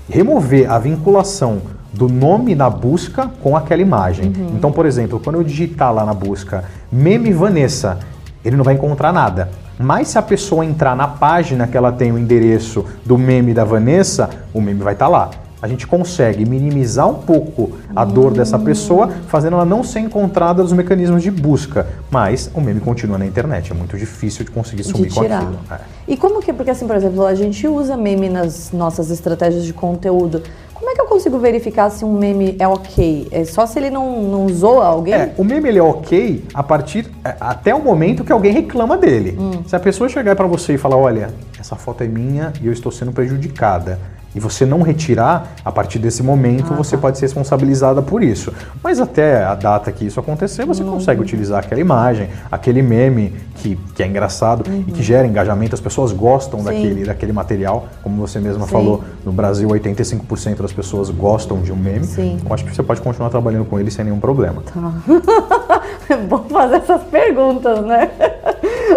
remover 0.09 0.71
a 0.71 0.78
vinculação 0.78 1.75
do 1.96 2.08
nome 2.08 2.54
na 2.54 2.68
busca 2.68 3.30
com 3.42 3.56
aquela 3.56 3.80
imagem. 3.80 4.26
Uhum. 4.26 4.52
Então, 4.54 4.70
por 4.70 4.86
exemplo, 4.86 5.18
quando 5.18 5.36
eu 5.36 5.42
digitar 5.42 5.92
lá 5.92 6.04
na 6.04 6.14
busca 6.14 6.64
meme 6.92 7.32
Vanessa, 7.32 7.98
ele 8.44 8.56
não 8.56 8.64
vai 8.64 8.74
encontrar 8.74 9.12
nada. 9.12 9.48
Mas 9.78 10.08
se 10.08 10.18
a 10.18 10.22
pessoa 10.22 10.64
entrar 10.64 10.94
na 10.94 11.08
página 11.08 11.66
que 11.66 11.76
ela 11.76 11.92
tem 11.92 12.12
o 12.12 12.18
endereço 12.18 12.84
do 13.04 13.18
meme 13.18 13.52
da 13.52 13.64
Vanessa, 13.64 14.30
o 14.52 14.60
meme 14.60 14.82
vai 14.82 14.94
estar 14.94 15.06
tá 15.06 15.10
lá 15.10 15.30
a 15.66 15.68
gente 15.68 15.87
consegue 15.87 16.44
minimizar 16.44 17.08
um 17.08 17.14
pouco 17.14 17.73
a 17.94 18.04
dor 18.04 18.32
dessa 18.32 18.56
pessoa, 18.56 19.08
fazendo 19.26 19.54
ela 19.54 19.64
não 19.64 19.82
ser 19.82 19.99
encontrada 19.99 20.62
nos 20.62 20.73
mecanismos 20.73 21.23
de 21.23 21.30
busca. 21.30 21.88
Mas 22.08 22.49
o 22.54 22.61
meme 22.61 22.80
continua 22.80 23.18
na 23.18 23.26
internet, 23.26 23.73
é 23.73 23.75
muito 23.75 23.99
difícil 23.99 24.44
de 24.44 24.52
conseguir 24.52 24.85
sumir 24.85 25.08
de 25.08 25.14
com 25.14 25.20
aquilo. 25.23 25.58
É. 25.70 25.78
E 26.06 26.16
como 26.16 26.40
que, 26.40 26.52
porque 26.52 26.70
assim, 26.70 26.87
por 26.87 26.94
exemplo, 26.94 27.26
a 27.26 27.35
gente 27.35 27.66
usa 27.66 27.96
meme 27.96 28.28
nas 28.28 28.70
nossas 28.70 29.11
estratégias 29.11 29.64
de 29.64 29.73
conteúdo. 29.73 30.40
Como 30.73 30.88
é 30.90 30.94
que 30.94 31.00
eu 31.00 31.06
consigo 31.06 31.38
verificar 31.38 31.90
se 31.90 32.04
um 32.04 32.16
meme 32.16 32.54
é 32.61 32.68
ok? 32.68 33.26
É 33.32 33.44
só 33.44 33.66
se 33.66 33.78
ele 33.78 33.90
não, 33.90 34.23
não 34.23 34.49
zoa 34.49 34.87
alguém? 34.87 35.14
É, 35.14 35.35
o 35.37 35.42
meme 35.42 35.68
ele 35.68 35.78
é 35.78 35.82
ok 35.82 36.44
a 36.54 36.62
partir 36.62 37.11
é, 37.25 37.35
até 37.40 37.75
o 37.75 37.82
momento 37.82 38.23
que 38.23 38.30
alguém 38.30 38.52
reclama 38.52 38.96
dele. 38.96 39.37
Hum. 39.37 39.64
Se 39.66 39.75
a 39.75 39.80
pessoa 39.80 40.08
chegar 40.08 40.37
para 40.37 40.46
você 40.46 40.75
e 40.75 40.78
falar, 40.78 40.96
olha, 40.96 41.30
essa 41.58 41.75
foto 41.75 42.04
é 42.04 42.06
minha 42.06 42.52
e 42.62 42.66
eu 42.68 42.73
estou 42.73 42.92
sendo 42.92 43.11
prejudicada 43.11 43.99
e 44.36 44.40
você 44.40 44.66
não 44.66 44.82
retirar, 44.82 45.54
a 45.64 45.72
partir 45.72 45.98
desse 45.98 46.22
momento 46.22 46.74
ah, 46.74 46.76
você 46.76 46.94
tá. 46.94 47.00
pode 47.00 47.16
ser 47.16 47.24
responsabilizada 47.24 48.02
por 48.02 48.22
isso. 48.22 48.52
Mas 48.84 49.00
até 49.00 49.42
a 49.42 49.54
data 49.54 49.90
que 49.90 50.04
isso 50.04 50.20
acontecer, 50.20 50.66
você 50.66 50.82
uhum. 50.82 50.92
consegue 50.92 51.22
utilizar 51.22 51.64
aquela 51.64 51.80
imagem, 51.80 52.28
aquele 52.52 52.82
meme 52.82 53.32
que, 53.54 53.76
que 53.94 54.02
é 54.02 54.06
engraçado 54.06 54.68
uhum. 54.68 54.84
e 54.86 54.92
que 54.92 54.98
uhum. 54.98 55.02
gera 55.02 55.26
engajamento, 55.26 55.74
as 55.74 55.80
pessoas 55.80 56.12
gostam 56.12 56.62
daquele, 56.62 57.06
daquele 57.06 57.32
material, 57.32 57.88
como 58.02 58.16
você 58.16 58.38
mesma 58.38 58.66
Sim. 58.66 58.72
falou, 58.72 59.02
no 59.24 59.32
Brasil 59.32 59.66
85% 59.70 60.60
das 60.60 60.72
pessoas 60.72 61.08
gostam 61.08 61.62
de 61.62 61.72
um 61.72 61.76
meme. 61.76 62.04
Sim. 62.04 62.38
Eu 62.44 62.52
acho 62.52 62.62
que 62.62 62.74
você 62.74 62.82
pode 62.82 63.00
continuar 63.00 63.30
trabalhando 63.30 63.64
com 63.64 63.80
ele 63.80 63.90
sem 63.90 64.04
nenhum 64.04 64.20
problema. 64.20 64.62
Tá. 64.62 65.80
é 66.12 66.16
bom 66.18 66.44
fazer 66.50 66.76
essas 66.76 67.02
perguntas, 67.04 67.80
né? 67.86 68.10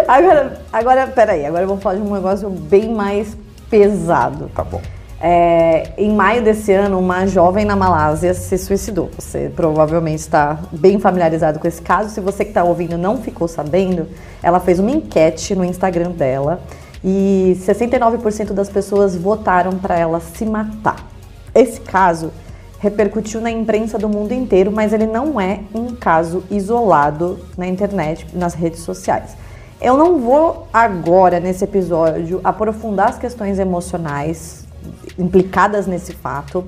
Agora, 0.06 0.62
agora, 0.74 1.08
peraí, 1.08 1.46
agora 1.46 1.64
eu 1.64 1.68
vou 1.70 1.78
falar 1.78 1.96
de 1.96 2.02
um 2.02 2.14
negócio 2.14 2.50
bem 2.50 2.94
mais 2.94 3.38
pesado. 3.70 4.52
Tá 4.54 4.66
bom. 4.66 4.82
É, 5.22 5.92
em 5.98 6.14
maio 6.14 6.42
desse 6.42 6.72
ano, 6.72 6.98
uma 6.98 7.28
jovem 7.28 7.66
na 7.66 7.76
Malásia 7.76 8.34
se 8.34 8.58
suicidou. 8.58 9.10
Você 9.18 9.52
provavelmente 9.54 10.20
está 10.20 10.60
bem 10.72 10.98
familiarizado 10.98 11.60
com 11.60 11.68
esse 11.68 11.82
caso. 11.82 12.10
Se 12.10 12.22
você 12.22 12.46
que 12.46 12.52
está 12.52 12.64
ouvindo 12.64 12.98
não 12.98 13.18
ficou 13.18 13.48
sabendo, 13.48 14.08
ela 14.42 14.62
fez 14.62 14.80
uma 14.80 14.92
enquete 14.92 15.54
no 15.56 15.66
Instagram 15.66 16.12
dela 16.12 16.62
e 17.04 17.58
69% 17.60 18.54
das 18.54 18.70
pessoas 18.70 19.16
votaram 19.16 19.74
para 19.74 19.98
ela 19.98 20.22
se 20.22 20.46
matar. 20.46 21.06
Esse 21.54 21.82
caso 21.82 22.32
repercutiu 22.80 23.42
na 23.42 23.52
imprensa 23.52 23.98
do 23.98 24.08
mundo 24.08 24.34
inteiro, 24.34 24.72
mas 24.72 24.94
ele 24.94 25.06
não 25.06 25.40
é 25.40 25.60
um 25.74 25.96
caso 25.96 26.44
isolado 26.50 27.40
na 27.58 27.68
internet, 27.68 28.26
nas 28.34 28.54
redes 28.54 28.80
sociais. 28.80 29.36
Eu 29.82 29.98
não 29.98 30.20
vou 30.20 30.68
agora, 30.74 31.42
nesse 31.42 31.66
episódio, 31.66 32.40
aprofundar 32.42 33.10
as 33.10 33.18
questões 33.18 33.60
emocionais 33.60 34.69
implicadas 35.18 35.88
nesse 35.88 36.14
fato. 36.14 36.66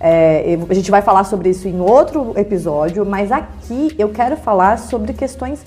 É, 0.00 0.58
a 0.68 0.74
gente 0.74 0.90
vai 0.90 1.00
falar 1.00 1.24
sobre 1.24 1.48
isso 1.50 1.66
em 1.66 1.80
outro 1.80 2.32
episódio, 2.36 3.06
mas 3.06 3.32
aqui 3.32 3.94
eu 3.98 4.10
quero 4.10 4.36
falar 4.36 4.78
sobre 4.78 5.12
questões 5.12 5.64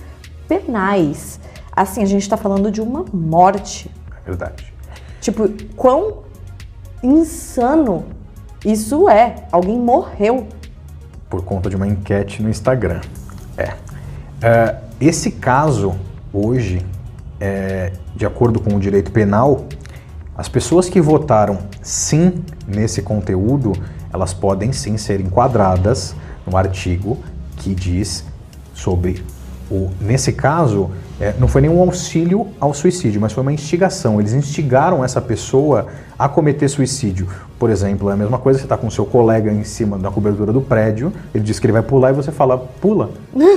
penais. 0.47 1.39
Assim, 1.75 2.01
a 2.01 2.05
gente 2.05 2.21
está 2.21 2.37
falando 2.37 2.71
de 2.71 2.81
uma 2.81 3.05
morte. 3.13 3.89
É 4.11 4.29
verdade. 4.29 4.73
Tipo, 5.21 5.49
quão 5.75 6.23
insano 7.01 8.05
isso 8.65 9.09
é? 9.09 9.35
Alguém 9.51 9.79
morreu. 9.79 10.47
Por 11.29 11.43
conta 11.43 11.69
de 11.69 11.75
uma 11.75 11.87
enquete 11.87 12.41
no 12.41 12.49
Instagram. 12.49 13.01
É. 13.57 13.73
é 14.41 14.75
esse 14.99 15.31
caso, 15.31 15.95
hoje, 16.33 16.83
é, 17.39 17.91
de 18.15 18.25
acordo 18.25 18.59
com 18.59 18.75
o 18.75 18.79
direito 18.79 19.11
penal, 19.11 19.65
as 20.37 20.47
pessoas 20.47 20.87
que 20.87 21.01
votaram 21.01 21.57
sim 21.81 22.43
nesse 22.67 23.01
conteúdo, 23.01 23.73
elas 24.13 24.35
podem 24.35 24.71
sim 24.71 24.95
ser 24.95 25.19
enquadradas 25.19 26.15
no 26.45 26.55
artigo 26.55 27.17
que 27.57 27.73
diz 27.73 28.23
sobre 28.71 29.23
o. 29.69 29.89
Nesse 29.99 30.31
caso, 30.31 30.91
é, 31.19 31.33
não 31.39 31.47
foi 31.47 31.61
nenhum 31.61 31.81
auxílio 31.81 32.49
ao 32.59 32.71
suicídio, 32.71 33.19
mas 33.19 33.33
foi 33.33 33.41
uma 33.41 33.51
instigação. 33.51 34.19
Eles 34.19 34.33
instigaram 34.33 35.03
essa 35.03 35.19
pessoa 35.19 35.87
a 36.19 36.29
cometer 36.29 36.67
suicídio. 36.69 37.27
Por 37.57 37.71
exemplo, 37.71 38.11
é 38.11 38.13
a 38.13 38.17
mesma 38.17 38.37
coisa, 38.37 38.59
você 38.59 38.65
está 38.65 38.77
com 38.77 38.91
seu 38.91 39.07
colega 39.07 39.51
em 39.51 39.63
cima 39.63 39.97
da 39.97 40.11
cobertura 40.11 40.53
do 40.53 40.61
prédio, 40.61 41.11
ele 41.33 41.43
diz 41.43 41.57
que 41.57 41.65
ele 41.65 41.73
vai 41.73 41.81
pular 41.81 42.11
e 42.11 42.13
você 42.13 42.31
fala, 42.31 42.59
pula, 42.59 43.09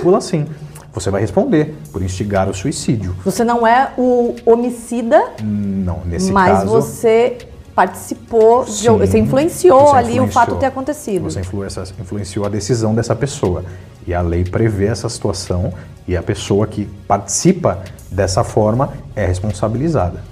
pula 0.02 0.20
sim 0.22 0.46
você 0.92 1.10
vai 1.10 1.20
responder 1.20 1.76
por 1.92 2.02
instigar 2.02 2.48
o 2.48 2.54
suicídio. 2.54 3.14
Você 3.24 3.44
não 3.44 3.66
é 3.66 3.92
o 3.96 4.34
homicida. 4.44 5.32
Não, 5.42 6.00
nesse 6.04 6.32
mas 6.32 6.50
caso. 6.50 6.74
Mas 6.74 6.84
você 6.84 7.38
participou, 7.74 8.66
sim, 8.66 8.82
de, 8.82 9.06
você 9.06 9.18
influenciou 9.18 9.86
você 9.86 9.96
ali 9.96 10.12
influenciou, 10.12 10.26
o 10.26 10.32
fato 10.32 10.56
ter 10.56 10.66
acontecido. 10.66 11.22
Você 11.30 11.40
influenciou 11.40 12.44
a 12.44 12.48
decisão 12.48 12.94
dessa 12.94 13.14
pessoa. 13.14 13.64
E 14.06 14.12
a 14.12 14.20
lei 14.20 14.44
prevê 14.44 14.86
essa 14.86 15.08
situação 15.08 15.72
e 16.08 16.16
a 16.16 16.22
pessoa 16.22 16.66
que 16.66 16.86
participa 17.06 17.78
dessa 18.10 18.42
forma 18.42 18.92
é 19.14 19.24
responsabilizada. 19.24 20.22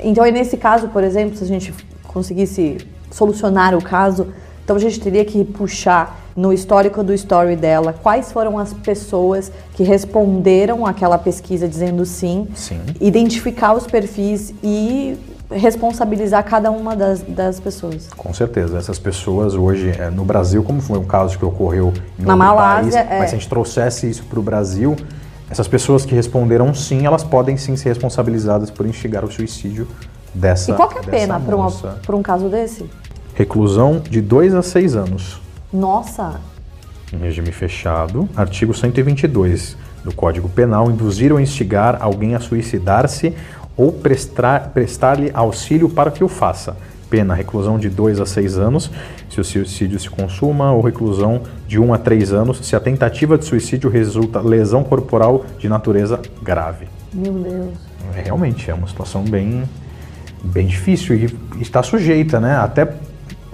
Então, 0.00 0.24
nesse 0.24 0.56
caso, 0.56 0.88
por 0.88 1.04
exemplo, 1.04 1.36
se 1.36 1.44
a 1.44 1.46
gente 1.46 1.74
conseguisse 2.04 2.78
solucionar 3.10 3.74
o 3.74 3.82
caso, 3.82 4.28
então 4.66 4.74
a 4.74 4.80
gente 4.80 4.98
teria 4.98 5.24
que 5.24 5.44
puxar 5.44 6.20
no 6.36 6.52
histórico 6.52 7.04
do 7.04 7.14
story 7.14 7.54
dela 7.54 7.94
quais 8.02 8.32
foram 8.32 8.58
as 8.58 8.72
pessoas 8.72 9.52
que 9.74 9.84
responderam 9.84 10.84
àquela 10.84 11.16
pesquisa 11.16 11.68
dizendo 11.68 12.04
sim, 12.04 12.48
sim. 12.52 12.80
identificar 13.00 13.74
os 13.74 13.86
perfis 13.86 14.52
e 14.64 15.16
responsabilizar 15.48 16.42
cada 16.42 16.72
uma 16.72 16.96
das, 16.96 17.22
das 17.22 17.60
pessoas. 17.60 18.08
Com 18.16 18.34
certeza. 18.34 18.76
Essas 18.76 18.98
pessoas 18.98 19.54
hoje, 19.54 19.94
é, 19.96 20.10
no 20.10 20.24
Brasil, 20.24 20.64
como 20.64 20.80
foi 20.80 20.98
um 20.98 21.04
caso 21.04 21.38
que 21.38 21.44
ocorreu 21.44 21.92
em 22.18 22.24
Na 22.24 22.34
Malásia, 22.34 23.04
país, 23.04 23.12
é. 23.12 23.18
mas 23.20 23.30
se 23.30 23.36
a 23.36 23.38
gente 23.38 23.48
trouxesse 23.48 24.10
isso 24.10 24.24
para 24.24 24.40
o 24.40 24.42
Brasil, 24.42 24.96
Essas 25.48 25.68
pessoas 25.68 26.04
que 26.04 26.12
responderam 26.12 26.74
sim, 26.74 27.06
elas 27.06 27.22
podem 27.22 27.56
sim 27.56 27.76
ser 27.76 27.90
responsabilizadas 27.90 28.68
por 28.68 28.84
instigar 28.84 29.24
o 29.24 29.30
suicídio 29.30 29.86
dessa 30.34 30.72
E 30.72 30.74
qual 30.74 30.88
que 30.88 30.98
é 30.98 31.00
a 31.00 31.04
pena 31.04 31.40
para 31.40 32.16
um 32.16 32.22
caso 32.22 32.48
desse? 32.48 32.84
Reclusão 33.36 34.00
de 34.00 34.22
2 34.22 34.54
a 34.54 34.62
6 34.62 34.96
anos. 34.96 35.40
Nossa, 35.72 36.40
Em 37.12 37.18
regime 37.18 37.52
fechado, 37.52 38.28
artigo 38.34 38.72
122 38.74 39.76
do 40.02 40.10
Código 40.12 40.48
Penal, 40.48 40.90
induzir 40.90 41.32
ou 41.32 41.38
instigar 41.38 41.98
alguém 42.00 42.34
a 42.34 42.40
suicidar-se 42.40 43.32
ou 43.76 43.92
prestar- 43.92 44.70
prestar-lhe 44.70 45.30
auxílio 45.34 45.88
para 45.88 46.10
que 46.10 46.24
o 46.24 46.28
faça. 46.28 46.76
Pena, 47.10 47.34
reclusão 47.34 47.78
de 47.78 47.88
2 47.90 48.20
a 48.20 48.26
6 48.26 48.56
anos, 48.58 48.90
se 49.30 49.38
o 49.40 49.44
suicídio 49.44 50.00
se 50.00 50.08
consuma, 50.10 50.72
ou 50.72 50.80
reclusão 50.82 51.42
de 51.68 51.78
1 51.78 51.92
a 51.94 51.98
3 51.98 52.32
anos, 52.32 52.58
se 52.66 52.74
a 52.74 52.80
tentativa 52.80 53.36
de 53.38 53.44
suicídio 53.44 53.88
resulta 53.90 54.40
lesão 54.40 54.82
corporal 54.82 55.44
de 55.58 55.68
natureza 55.68 56.18
grave. 56.42 56.88
meu 57.12 57.32
Deus. 57.34 57.74
É, 58.16 58.22
realmente, 58.22 58.68
é 58.70 58.74
uma 58.74 58.88
situação 58.88 59.22
bem, 59.22 59.62
bem 60.42 60.66
difícil 60.66 61.14
e 61.16 61.62
está 61.62 61.82
sujeita, 61.82 62.40
né? 62.40 62.56
Até 62.56 62.84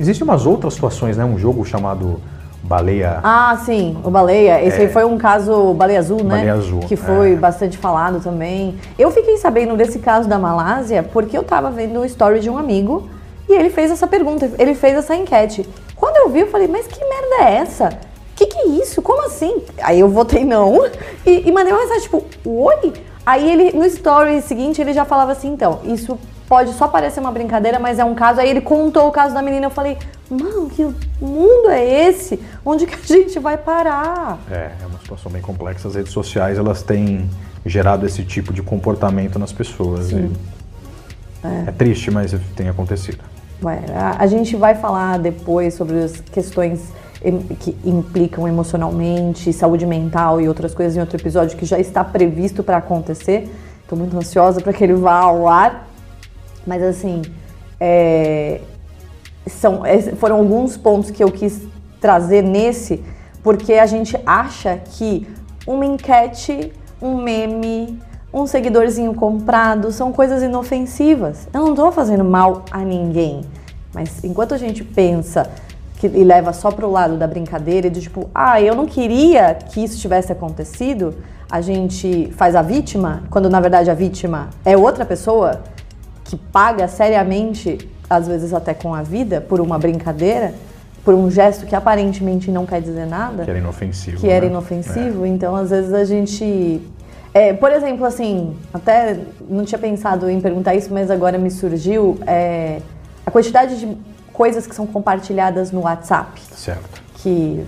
existem 0.03 0.25
umas 0.25 0.45
outras 0.45 0.75
situações, 0.75 1.17
né? 1.17 1.25
Um 1.25 1.39
jogo 1.39 1.65
chamado 1.65 2.21
Baleia. 2.63 3.21
Ah, 3.23 3.57
sim, 3.65 3.97
o 4.05 4.11
Baleia. 4.11 4.63
Esse 4.65 4.83
aí 4.83 4.89
foi 4.89 5.05
um 5.05 5.17
caso 5.17 5.73
Baleia 5.75 5.99
Azul, 5.99 6.19
né? 6.19 6.35
É. 6.35 6.39
Baleia 6.39 6.55
Azul, 6.55 6.81
Que 6.81 6.97
foi 6.97 7.33
é. 7.33 7.37
bastante 7.37 7.79
falado 7.79 8.21
também. 8.21 8.77
Eu 8.99 9.11
fiquei 9.11 9.37
sabendo 9.37 9.77
desse 9.77 9.99
caso 9.99 10.29
da 10.29 10.39
Malásia 10.39 11.03
porque 11.03 11.37
eu 11.37 11.43
tava 11.43 11.71
vendo 11.71 12.01
o 12.01 12.05
story 12.05 12.41
de 12.41 12.51
um 12.51 12.59
amigo 12.59 13.09
e 13.49 13.53
ele 13.53 13.71
fez 13.71 13.91
essa 13.91 14.07
pergunta, 14.07 14.51
ele 14.59 14.75
fez 14.75 14.97
essa 14.97 15.15
enquete. 15.15 15.69
Quando 15.97 16.17
eu 16.17 16.31
vi, 16.31 16.41
eu 16.41 16.49
falei, 16.49 16.69
mas 16.69 16.87
que 16.87 16.99
merda 16.99 17.45
é 17.45 17.55
essa? 17.57 17.91
Que 18.35 18.47
que 18.47 18.59
é 18.59 18.67
isso? 18.67 19.03
Como 19.03 19.25
assim? 19.27 19.63
Aí 19.83 20.01
eu 20.01 20.09
votei 20.09 20.45
não 20.45 20.87
e, 21.27 21.49
e 21.49 21.53
mandei 21.53 21.73
uma 21.73 21.83
mensagem 21.83 22.03
tipo, 22.03 22.25
oi? 22.45 22.93
Aí 23.25 23.51
ele, 23.51 23.77
no 23.77 23.85
story 23.85 24.43
seguinte, 24.43 24.81
ele 24.81 24.93
já 24.93 25.05
falava 25.05 25.33
assim, 25.33 25.53
então, 25.53 25.81
isso 25.85 26.19
pode 26.53 26.75
só 26.75 26.87
parecer 26.87 27.19
uma 27.19 27.33
brincadeira, 27.33 27.79
mas 27.79 27.99
é 27.99 28.05
um 28.05 28.15
caso. 28.15 28.39
Aí 28.39 28.51
ele 28.51 28.61
contou 28.61 29.09
o 29.09 29.11
caso 29.11 29.33
da 29.33 29.41
menina, 29.41 29.65
eu 29.65 29.71
falei, 29.71 29.97
mano, 30.29 30.69
que 30.69 30.85
mundo 31.19 31.71
é 31.71 31.83
esse? 32.07 32.39
Onde 32.63 32.85
que 32.85 32.95
a 32.95 33.07
gente 33.07 33.39
vai 33.39 33.57
parar? 33.57 34.39
É, 34.51 34.73
é 34.83 34.87
uma 34.87 34.99
situação 34.99 35.33
bem 35.33 35.41
complexa. 35.41 35.89
As 35.89 35.95
redes 35.95 36.13
sociais 36.13 36.59
elas 36.59 36.83
têm 36.83 37.31
gerado 37.65 38.05
esse 38.05 38.23
tipo 38.23 38.53
de 38.53 38.63
comportamento 38.63 39.39
nas 39.39 39.51
pessoas. 39.51 40.13
e 40.13 40.31
é. 41.43 41.73
triste, 41.73 42.11
mas 42.11 42.37
tem 42.55 42.69
acontecido. 42.69 43.25
Ué, 43.65 43.81
a, 43.95 44.23
a 44.23 44.27
gente 44.27 44.55
vai 44.55 44.75
falar 44.75 45.19
depois 45.19 45.73
sobre 45.73 46.03
as 46.03 46.21
questões 46.21 46.93
que 47.61 47.75
implicam 47.83 48.47
emocionalmente, 48.47 49.51
saúde 49.55 49.87
mental 49.87 50.39
e 50.39 50.49
outras 50.49 50.75
coisas 50.75 50.95
em 50.99 51.01
outro 51.01 51.17
episódio 51.17 51.57
que 51.57 51.65
já 51.65 51.79
está 51.79 52.05
previsto 52.05 52.63
para 52.63 52.77
acontecer. 52.77 53.51
Estou 53.81 53.97
muito 53.99 54.15
ansiosa 54.19 54.61
para 54.61 54.75
que 54.75 54.85
ele 54.85 54.93
vá 54.93 55.15
ao 55.21 55.49
ar. 55.49 55.92
Mas 56.67 56.83
assim, 56.83 57.23
é, 57.81 58.61
são, 59.47 59.85
es- 59.87 60.11
foram 60.19 60.37
alguns 60.37 60.77
pontos 60.77 61.11
que 61.11 61.23
eu 61.23 61.31
quis 61.31 61.63
trazer 62.01 62.43
nesse, 62.43 63.03
porque 63.43 63.75
a 63.75 63.87
gente 63.87 64.17
acha 64.25 64.77
que 64.77 65.27
uma 65.67 65.85
enquete, 65.85 66.73
um 67.01 67.17
meme, 67.17 67.99
um 68.33 68.47
seguidorzinho 68.47 69.15
comprado 69.15 69.93
são 69.93 70.13
coisas 70.13 70.43
inofensivas. 70.43 71.49
Eu 71.53 71.61
não 71.63 71.71
estou 71.71 71.93
fazendo 71.93 72.25
mal 72.25 72.65
a 72.71 72.79
ninguém. 72.79 73.43
Mas 73.93 74.23
enquanto 74.25 74.55
a 74.55 74.59
gente 74.59 74.83
pensa 74.83 75.51
que, 75.99 76.07
e 76.07 76.25
leva 76.25 76.53
só 76.53 76.71
pro 76.71 76.91
lado 76.91 77.17
da 77.17 77.27
brincadeira 77.27 77.89
e 77.89 77.91
de 77.91 78.01
tipo, 78.01 78.31
ah, 78.35 78.61
eu 78.61 78.75
não 78.75 78.87
queria 78.87 79.55
que 79.55 79.85
isso 79.85 79.99
tivesse 79.99 80.33
acontecido, 80.33 81.15
a 81.51 81.61
gente 81.61 82.33
faz 82.37 82.57
a 82.57 82.63
vítima, 82.63 83.25
quando 83.29 83.51
na 83.51 83.61
verdade 83.61 83.91
a 83.91 83.95
vítima 83.95 84.49
é 84.65 84.77
outra 84.77 85.05
pessoa 85.05 85.61
que 86.33 86.37
paga 86.51 86.89
seriamente, 86.89 87.87
às 88.09 88.27
vezes 88.27 88.55
até 88.55 88.73
com 88.73 88.95
a 88.95 89.03
vida, 89.03 89.39
por 89.39 89.61
uma 89.61 89.79
brincadeira, 89.79 90.55
por 91.05 91.13
um 91.13 91.31
gesto 91.31 91.67
que 91.67 91.77
aparentemente 91.77 92.51
não 92.51 92.65
quer 92.65 92.81
dizer 92.81 93.07
nada 93.07 93.45
Que 93.45 93.51
era 93.51 93.59
inofensivo. 93.59 94.17
que 94.17 94.31
era 94.31 94.47
né? 94.47 94.51
inofensivo, 94.51 95.27
então 95.27 95.55
às 95.55 95.69
vezes 95.69 95.93
a 95.93 96.07
gente. 96.07 96.81
é, 97.35 97.53
por 97.53 97.71
exemplo, 97.71 98.07
assim, 98.07 98.57
até 98.73 99.19
não 99.47 99.63
tinha 99.67 99.79
pensado 99.79 100.31
em 100.31 100.41
perguntar 100.41 100.75
isso, 100.75 100.89
mas 100.91 101.11
agora 101.11 101.37
me 101.37 101.51
surgiu 101.51 102.19
é, 102.27 102.81
a 103.27 103.31
quantidade 103.31 103.79
de 103.79 103.95
coisas 104.33 104.67
que 104.67 104.75
são 104.75 104.87
compartilhadas 104.87 105.71
no 105.71 105.81
WhatsApp. 105.83 106.41
É, 106.51 106.55
certo. 106.55 107.03
Que 107.17 107.63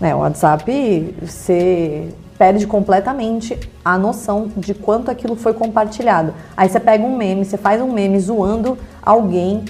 né, 0.00 0.12
o 0.16 0.18
WhatsApp 0.18 1.14
você 1.22 2.08
perde 2.38 2.66
completamente 2.66 3.58
a 3.84 3.96
noção 3.96 4.50
de 4.56 4.74
quanto 4.74 5.10
aquilo 5.10 5.36
foi 5.36 5.54
compartilhado. 5.54 6.34
Aí 6.56 6.68
você 6.68 6.80
pega 6.80 7.04
um 7.04 7.16
meme, 7.16 7.44
você 7.44 7.56
faz 7.56 7.80
um 7.80 7.92
meme 7.92 8.18
zoando 8.18 8.76
alguém 9.02 9.64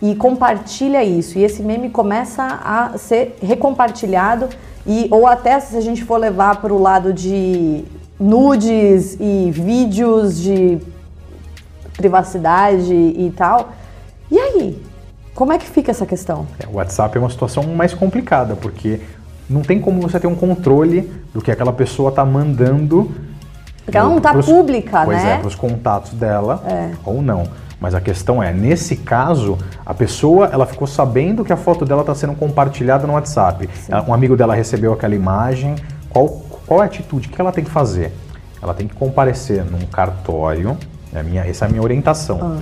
e 0.00 0.14
compartilha 0.14 1.02
isso. 1.02 1.38
E 1.38 1.44
esse 1.44 1.62
meme 1.62 1.90
começa 1.90 2.42
a 2.42 2.96
ser 2.98 3.36
recompartilhado 3.42 4.48
e 4.86 5.08
ou 5.10 5.26
até 5.26 5.58
se 5.60 5.76
a 5.76 5.80
gente 5.80 6.04
for 6.04 6.18
levar 6.18 6.60
para 6.60 6.72
o 6.72 6.78
lado 6.80 7.12
de 7.12 7.84
nudes 8.18 9.16
e 9.18 9.50
vídeos 9.50 10.38
de 10.38 10.78
privacidade 11.96 12.94
e 12.94 13.32
tal. 13.36 13.70
E 14.30 14.38
aí? 14.38 14.82
Como 15.34 15.52
é 15.52 15.58
que 15.58 15.66
fica 15.66 15.90
essa 15.90 16.06
questão? 16.06 16.46
É, 16.60 16.66
o 16.68 16.74
WhatsApp 16.74 17.16
é 17.16 17.20
uma 17.20 17.30
situação 17.30 17.64
mais 17.64 17.92
complicada, 17.92 18.54
porque 18.54 19.00
não 19.48 19.62
tem 19.62 19.80
como 19.80 20.00
você 20.00 20.18
ter 20.18 20.26
um 20.26 20.34
controle 20.34 21.10
do 21.32 21.40
que 21.40 21.50
aquela 21.50 21.72
pessoa 21.72 22.08
está 22.10 22.24
mandando. 22.24 23.10
Porque 23.84 23.98
ela 23.98 24.08
não 24.08 24.20
tá 24.20 24.32
pros- 24.32 24.46
pública, 24.46 25.02
pois 25.04 25.22
né? 25.22 25.34
é, 25.34 25.38
para 25.38 25.48
os 25.48 25.54
contatos 25.54 26.12
dela 26.14 26.62
É. 26.66 26.90
ou 27.04 27.20
não. 27.20 27.44
Mas 27.78 27.94
a 27.94 28.00
questão 28.00 28.42
é, 28.42 28.50
nesse 28.52 28.96
caso, 28.96 29.58
a 29.84 29.92
pessoa 29.92 30.46
ela 30.50 30.64
ficou 30.64 30.86
sabendo 30.86 31.44
que 31.44 31.52
a 31.52 31.56
foto 31.56 31.84
dela 31.84 32.00
está 32.00 32.14
sendo 32.14 32.34
compartilhada 32.34 33.06
no 33.06 33.12
WhatsApp. 33.12 33.68
Ela- 33.88 34.04
Um 34.08 34.14
amigo 34.14 34.36
dela 34.36 34.54
recebeu 34.54 34.92
aquela 34.94 35.14
imagem. 35.14 35.74
Qual, 36.08 36.28
qual 36.66 36.80
é 36.80 36.84
a 36.84 36.86
atitude? 36.86 37.28
O 37.28 37.30
que 37.30 37.38
ela 37.40 37.52
tem 37.52 37.62
que 37.62 37.70
fazer? 37.70 38.10
Ela 38.62 38.72
tem 38.72 38.88
que 38.88 38.94
comparecer 38.94 39.62
num 39.64 39.80
cartório. 39.92 40.78
É 41.14 41.22
minha, 41.22 41.42
essa 41.46 41.66
é 41.66 41.68
a 41.68 41.70
minha 41.70 41.82
orientação. 41.82 42.56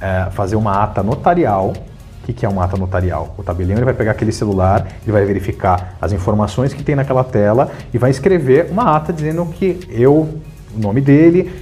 É, 0.00 0.26
fazer 0.32 0.56
uma 0.56 0.82
ata 0.82 1.02
notarial. 1.04 1.72
O 2.24 2.26
que, 2.26 2.32
que 2.32 2.46
é 2.46 2.48
uma 2.48 2.64
ata 2.64 2.74
notarial? 2.78 3.34
O 3.36 3.42
tabelião 3.42 3.76
ele 3.76 3.84
vai 3.84 3.92
pegar 3.92 4.12
aquele 4.12 4.32
celular, 4.32 4.86
ele 5.02 5.12
vai 5.12 5.26
verificar 5.26 5.94
as 6.00 6.10
informações 6.10 6.72
que 6.72 6.82
tem 6.82 6.94
naquela 6.94 7.22
tela 7.22 7.70
e 7.92 7.98
vai 7.98 8.10
escrever 8.10 8.68
uma 8.70 8.96
ata 8.96 9.12
dizendo 9.12 9.44
que 9.44 9.78
eu, 9.90 10.26
o 10.74 10.80
nome 10.80 11.02
dele, 11.02 11.52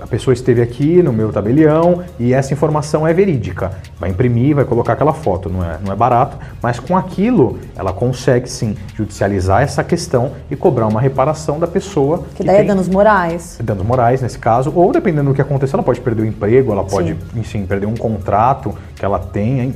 a 0.00 0.06
pessoa 0.06 0.32
esteve 0.32 0.62
aqui 0.62 1.02
no 1.02 1.12
meu 1.12 1.30
tabelião 1.32 2.02
e 2.20 2.32
essa 2.32 2.54
informação 2.54 3.06
é 3.06 3.12
verídica. 3.12 3.72
Vai 3.98 4.10
imprimir, 4.10 4.54
vai 4.54 4.64
colocar 4.64 4.92
aquela 4.94 5.12
foto, 5.12 5.48
não 5.50 5.62
é, 5.62 5.76
não 5.84 5.92
é 5.92 5.96
barato, 5.96 6.38
mas 6.62 6.78
com 6.78 6.96
aquilo 6.96 7.58
ela 7.76 7.92
consegue 7.92 8.48
sim 8.48 8.74
judicializar 8.94 9.60
essa 9.60 9.82
questão 9.84 10.30
e 10.50 10.56
cobrar 10.56 10.86
uma 10.86 11.00
reparação 11.00 11.58
da 11.58 11.66
pessoa 11.66 12.24
Que 12.34 12.44
daí 12.44 12.54
é 12.54 12.58
tem- 12.60 12.68
danos 12.68 12.88
morais. 12.88 13.58
danos 13.62 13.84
morais 13.84 14.22
nesse 14.22 14.38
caso, 14.38 14.72
ou 14.74 14.90
dependendo 14.92 15.30
do 15.30 15.34
que 15.34 15.42
acontecer, 15.42 15.74
ela 15.74 15.82
pode 15.82 16.00
perder 16.00 16.22
o 16.22 16.26
emprego, 16.26 16.72
ela 16.72 16.84
pode, 16.84 17.14
enfim, 17.36 17.66
perder 17.66 17.86
um 17.86 17.96
contrato 17.96 18.72
que 18.96 19.04
ela 19.04 19.18
tenha, 19.18 19.64
hein? 19.64 19.74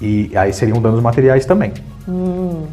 E 0.00 0.30
aí 0.36 0.52
seriam 0.52 0.80
danos 0.80 1.02
materiais 1.02 1.44
também. 1.44 1.72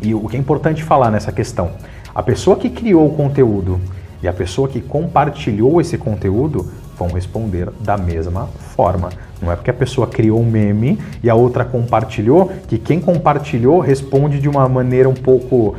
E 0.02 0.14
o 0.14 0.28
que 0.28 0.38
é 0.38 0.40
importante 0.40 0.84
falar 0.84 1.12
nessa 1.12 1.32
questão, 1.32 1.72
a 2.14 2.24
pessoa 2.24 2.56
que 2.56 2.70
criou 2.70 3.06
o 3.06 3.14
conteúdo 3.14 3.80
e 4.24 4.28
a 4.28 4.34
pessoa 4.34 4.68
que 4.68 4.80
compartilhou 4.80 5.82
esse 5.82 5.98
conteúdo 5.98 6.66
vão 6.98 7.10
responder 7.10 7.70
da 7.82 7.98
mesma 7.98 8.48
forma. 8.76 9.10
Não 9.42 9.52
é 9.52 9.56
porque 9.56 9.70
a 9.70 9.74
pessoa 9.74 10.08
criou 10.08 10.40
um 10.40 10.50
meme 10.50 10.98
e 11.22 11.30
a 11.30 11.36
outra 11.36 11.66
compartilhou 11.66 12.50
que 12.68 12.78
quem 12.78 13.02
compartilhou 13.02 13.80
responde 13.80 14.40
de 14.40 14.48
uma 14.48 14.68
maneira 14.70 15.10
um 15.10 15.14
pouco 15.14 15.76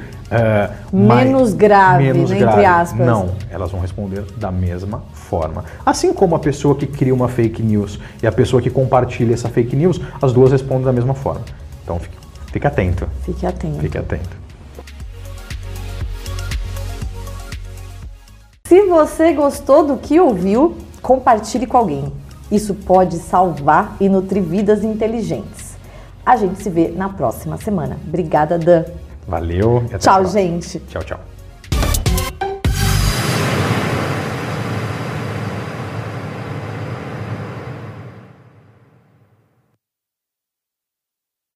mais- 0.93 1.27
Menos 1.29 1.53
grave, 1.53 2.13
né, 2.13 2.21
entre 2.21 2.65
aspas. 2.65 3.07
Não, 3.07 3.31
elas 3.51 3.71
vão 3.71 3.81
responder 3.81 4.23
da 4.37 4.51
mesma 4.51 5.03
forma. 5.13 5.65
Assim 5.85 6.13
como 6.13 6.35
a 6.35 6.39
pessoa 6.39 6.75
que 6.75 6.87
cria 6.87 7.15
uma 7.15 7.29
fake 7.29 7.63
news 7.63 7.99
e 8.23 8.27
a 8.27 8.33
pessoa 8.33 8.61
que 8.61 8.69
compartilha 8.71 9.33
essa 9.35 9.49
fake 9.49 9.77
news, 9.77 10.01
as 10.21 10.33
duas 10.33 10.51
respondem 10.53 10.85
da 10.85 10.93
mesma 10.93 11.15
forma. 11.15 11.43
Então 11.85 11.99
fique, 12.01 12.17
fique 12.53 12.67
atento, 12.67 13.09
Fique 13.23 13.47
atento. 13.47 13.79
fique 13.81 13.99
atento. 13.99 14.47
Se 18.67 18.83
você 18.87 19.33
gostou 19.33 19.87
do 19.87 19.97
que 19.97 20.19
ouviu, 20.19 20.77
compartilhe 21.01 21.67
com 21.67 21.77
alguém. 21.77 22.13
Isso 22.51 22.75
pode 22.75 23.17
salvar 23.19 23.97
e 24.01 24.09
nutrir 24.09 24.43
vidas 24.43 24.83
inteligentes. 24.83 25.77
A 26.25 26.37
gente 26.37 26.61
se 26.63 26.69
vê 26.69 26.89
na 26.89 27.09
próxima 27.09 27.57
semana. 27.57 27.97
Obrigada, 28.07 28.59
Dan. 28.59 28.85
Valeu 29.27 29.85
e 29.93 29.99
Tchau, 29.99 30.25
gente. 30.27 30.81
Tchau, 30.89 31.03
tchau. 31.03 31.36